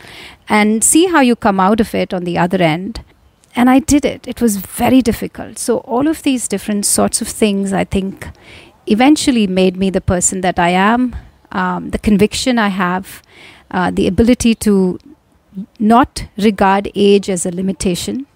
and 0.48 0.84
see 0.84 1.06
how 1.06 1.20
you 1.20 1.36
come 1.36 1.58
out 1.58 1.80
of 1.80 1.94
it 1.94 2.12
on 2.12 2.24
the 2.24 2.36
other 2.38 2.62
end. 2.62 3.04
And 3.56 3.70
i 3.70 3.78
did 3.78 4.04
it. 4.04 4.26
It 4.26 4.40
was 4.40 4.56
very 4.56 5.00
difficult. 5.00 5.58
So 5.58 5.78
all 5.78 6.08
of 6.08 6.22
these 6.22 6.48
different 6.48 6.86
sorts 6.86 7.20
of 7.20 7.28
things 7.28 7.72
i 7.72 7.84
think 7.84 8.28
eventually 8.86 9.46
made 9.46 9.76
me 9.76 9.90
the 9.90 10.00
person 10.00 10.40
that 10.42 10.58
i 10.58 10.70
am. 10.70 11.16
Um, 11.52 11.90
the 11.90 11.98
conviction 11.98 12.58
i 12.58 12.68
have 12.68 13.22
uh, 13.70 13.90
the 13.90 14.06
ability 14.06 14.54
to 14.56 14.98
not 15.78 16.24
regard 16.36 16.90
age 16.94 17.30
as 17.30 17.46
a 17.46 17.50
limitation 17.50 18.26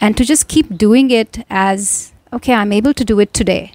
and 0.00 0.16
to 0.16 0.24
just 0.24 0.48
keep 0.48 0.76
doing 0.76 1.10
it 1.10 1.44
as 1.50 2.12
okay 2.32 2.54
i'm 2.54 2.72
able 2.72 2.94
to 2.94 3.04
do 3.04 3.18
it 3.20 3.32
today 3.32 3.72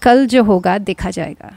kal 0.00 0.26
jo 0.26 0.44
hoga 0.52 0.78
dekha 0.90 1.12
jayega 1.18 1.52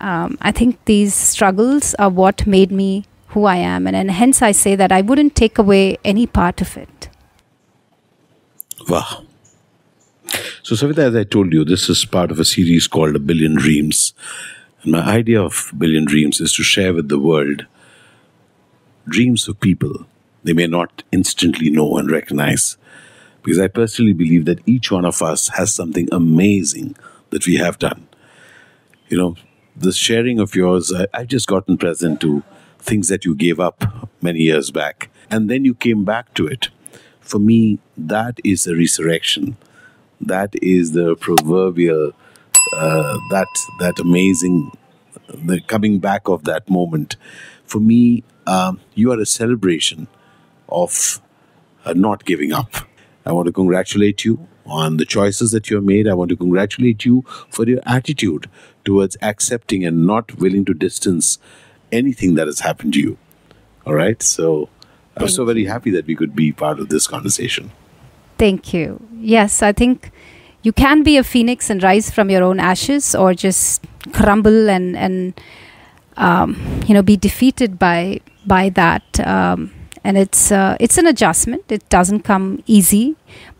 um, 0.00 0.38
i 0.40 0.52
think 0.60 0.78
these 0.92 1.14
struggles 1.14 1.94
are 1.98 2.10
what 2.22 2.46
made 2.58 2.72
me 2.82 2.90
who 3.34 3.44
i 3.54 3.56
am 3.56 3.86
and, 3.86 3.96
and 3.96 4.10
hence 4.10 4.42
i 4.42 4.52
say 4.64 4.76
that 4.76 4.92
i 4.92 5.02
wouldn't 5.10 5.34
take 5.34 5.58
away 5.58 5.82
any 6.14 6.26
part 6.26 6.60
of 6.60 6.76
it 6.84 7.10
Wow. 8.88 9.24
So, 10.62 10.74
Savitha, 10.74 10.98
as 10.98 11.16
I 11.16 11.24
told 11.24 11.52
you, 11.52 11.64
this 11.64 11.88
is 11.88 12.04
part 12.04 12.30
of 12.30 12.38
a 12.38 12.44
series 12.44 12.86
called 12.86 13.16
A 13.16 13.18
Billion 13.18 13.54
Dreams. 13.54 14.12
And 14.82 14.92
my 14.92 15.00
idea 15.00 15.40
of 15.40 15.72
Billion 15.78 16.04
Dreams 16.04 16.40
is 16.40 16.52
to 16.54 16.62
share 16.62 16.92
with 16.92 17.08
the 17.08 17.18
world 17.18 17.66
dreams 19.08 19.48
of 19.48 19.60
people 19.60 20.06
they 20.44 20.54
may 20.54 20.66
not 20.66 21.02
instantly 21.12 21.70
know 21.70 21.96
and 21.96 22.10
recognize. 22.10 22.76
Because 23.44 23.60
I 23.60 23.68
personally 23.68 24.14
believe 24.14 24.46
that 24.46 24.60
each 24.66 24.90
one 24.90 25.04
of 25.04 25.20
us 25.22 25.48
has 25.48 25.72
something 25.72 26.08
amazing 26.10 26.96
that 27.30 27.46
we 27.46 27.56
have 27.56 27.78
done. 27.78 28.08
You 29.08 29.18
know, 29.18 29.36
this 29.76 29.96
sharing 29.96 30.40
of 30.40 30.54
yours, 30.54 30.92
I, 30.92 31.06
I've 31.12 31.28
just 31.28 31.46
gotten 31.46 31.76
present 31.76 32.20
to 32.22 32.42
things 32.78 33.08
that 33.08 33.26
you 33.26 33.34
gave 33.34 33.60
up 33.60 34.08
many 34.22 34.40
years 34.40 34.70
back, 34.70 35.10
and 35.30 35.50
then 35.50 35.64
you 35.64 35.74
came 35.74 36.04
back 36.04 36.32
to 36.34 36.46
it. 36.46 36.70
For 37.20 37.38
me, 37.38 37.80
that 37.98 38.40
is 38.44 38.66
a 38.66 38.74
resurrection. 38.74 39.56
That 40.20 40.54
is 40.62 40.92
the 40.92 41.14
proverbial, 41.16 42.12
uh, 42.74 43.18
that 43.30 43.48
that 43.80 43.98
amazing, 43.98 44.72
the 45.28 45.60
coming 45.60 45.98
back 45.98 46.28
of 46.28 46.44
that 46.44 46.70
moment. 46.70 47.16
For 47.66 47.80
me, 47.80 48.24
um, 48.46 48.80
you 48.94 49.12
are 49.12 49.20
a 49.20 49.26
celebration 49.26 50.06
of 50.68 51.20
uh, 51.84 51.92
not 51.92 52.24
giving 52.24 52.52
up. 52.52 52.74
I 53.26 53.32
want 53.32 53.46
to 53.46 53.52
congratulate 53.52 54.24
you 54.24 54.46
on 54.66 54.96
the 54.96 55.04
choices 55.04 55.50
that 55.52 55.70
you 55.70 55.76
have 55.76 55.84
made. 55.84 56.08
I 56.08 56.14
want 56.14 56.30
to 56.30 56.36
congratulate 56.36 57.04
you 57.04 57.24
for 57.48 57.66
your 57.66 57.80
attitude 57.86 58.48
towards 58.84 59.16
accepting 59.22 59.84
and 59.84 60.06
not 60.06 60.36
willing 60.38 60.64
to 60.66 60.74
distance 60.74 61.38
anything 61.92 62.34
that 62.34 62.46
has 62.46 62.60
happened 62.60 62.94
to 62.94 63.00
you. 63.00 63.18
All 63.86 63.94
right. 63.94 64.22
So 64.22 64.68
I'm 65.16 65.28
so 65.28 65.44
very 65.44 65.64
happy 65.64 65.90
that 65.90 66.06
we 66.06 66.16
could 66.16 66.34
be 66.34 66.52
part 66.52 66.80
of 66.80 66.88
this 66.88 67.06
conversation. 67.06 67.70
Thank 68.38 68.74
you. 68.74 69.00
Yes, 69.20 69.62
I 69.62 69.72
think 69.72 70.10
you 70.62 70.72
can 70.72 71.02
be 71.02 71.16
a 71.16 71.24
phoenix 71.24 71.70
and 71.70 71.82
rise 71.82 72.10
from 72.10 72.30
your 72.30 72.42
own 72.42 72.58
ashes, 72.58 73.14
or 73.14 73.32
just 73.34 73.84
crumble 74.12 74.68
and 74.68 74.96
and 74.96 75.40
um, 76.16 76.56
you 76.86 76.94
know 76.94 77.02
be 77.02 77.16
defeated 77.16 77.78
by 77.78 78.20
by 78.46 78.70
that. 78.70 79.20
Um, 79.26 79.72
and 80.04 80.18
it's 80.18 80.52
uh, 80.52 80.76
it's 80.78 80.98
an 80.98 81.06
adjustment. 81.06 81.72
It 81.72 81.88
doesn't 81.88 82.20
come 82.20 82.62
easy, 82.66 83.16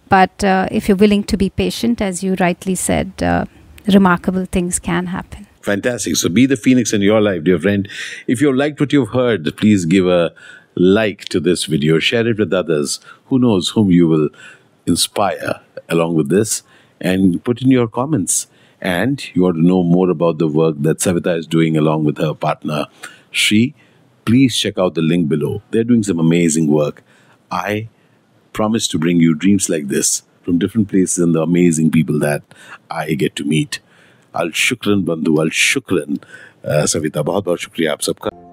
but 0.08 0.44
uh, 0.44 0.68
if 0.70 0.88
you're 0.88 0.96
willing 0.96 1.24
to 1.24 1.36
be 1.36 1.50
patient, 1.50 2.00
as 2.00 2.22
you 2.22 2.36
rightly 2.38 2.74
said, 2.74 3.22
uh, 3.22 3.46
remarkable 3.88 4.44
things 4.44 4.78
can 4.78 5.06
happen. 5.06 5.46
Fantastic. 5.62 6.16
So 6.16 6.28
be 6.28 6.44
the 6.44 6.56
phoenix 6.56 6.92
in 6.92 7.00
your 7.00 7.22
life, 7.22 7.44
dear 7.44 7.58
friend. 7.58 7.88
If 8.26 8.42
you 8.42 8.54
liked 8.54 8.80
what 8.80 8.92
you've 8.92 9.08
heard, 9.10 9.56
please 9.56 9.86
give 9.86 10.06
a 10.06 10.34
like 10.76 11.24
to 11.26 11.40
this 11.40 11.64
video, 11.64 11.98
share 11.98 12.26
it 12.28 12.38
with 12.38 12.52
others. 12.52 13.00
Who 13.26 13.38
knows 13.38 13.70
whom 13.70 13.90
you 13.90 14.06
will 14.06 14.28
inspire 14.86 15.60
along 15.88 16.14
with 16.16 16.28
this, 16.28 16.62
and 17.00 17.42
put 17.42 17.62
in 17.62 17.70
your 17.70 17.88
comments. 17.88 18.48
And 18.80 19.24
you 19.34 19.42
want 19.42 19.56
to 19.56 19.62
know 19.66 19.82
more 19.82 20.10
about 20.10 20.36
the 20.36 20.48
work 20.48 20.76
that 20.80 20.98
Savitha 20.98 21.38
is 21.38 21.46
doing 21.46 21.76
along 21.76 22.04
with 22.04 22.18
her 22.18 22.34
partner, 22.34 22.86
Shri, 23.30 23.74
please 24.24 24.56
check 24.56 24.78
out 24.78 24.94
the 24.94 25.02
link 25.02 25.28
below. 25.28 25.62
They're 25.70 25.84
doing 25.84 26.02
some 26.02 26.18
amazing 26.18 26.68
work. 26.68 27.02
I 27.50 27.88
promise 28.52 28.88
to 28.88 28.98
bring 28.98 29.20
you 29.20 29.34
dreams 29.34 29.68
like 29.68 29.88
this 29.88 30.22
from 30.42 30.58
different 30.58 30.88
places 30.88 31.18
and 31.18 31.34
the 31.34 31.42
amazing 31.42 31.90
people 31.90 32.18
that 32.20 32.42
I 32.90 33.14
get 33.14 33.36
to 33.36 33.44
meet. 33.44 33.80
Al 34.34 34.48
Shukran 34.48 35.04
Bandhu, 35.04 35.38
Al 35.38 35.50
Shukran. 35.50 36.22
Uh, 36.64 36.84
Savitha, 36.86 37.22
बहुत 37.24 37.44
बहुत 37.44 37.58
शुक्रिया 37.60 37.92
आप 37.92 38.00
सबका 38.00 38.43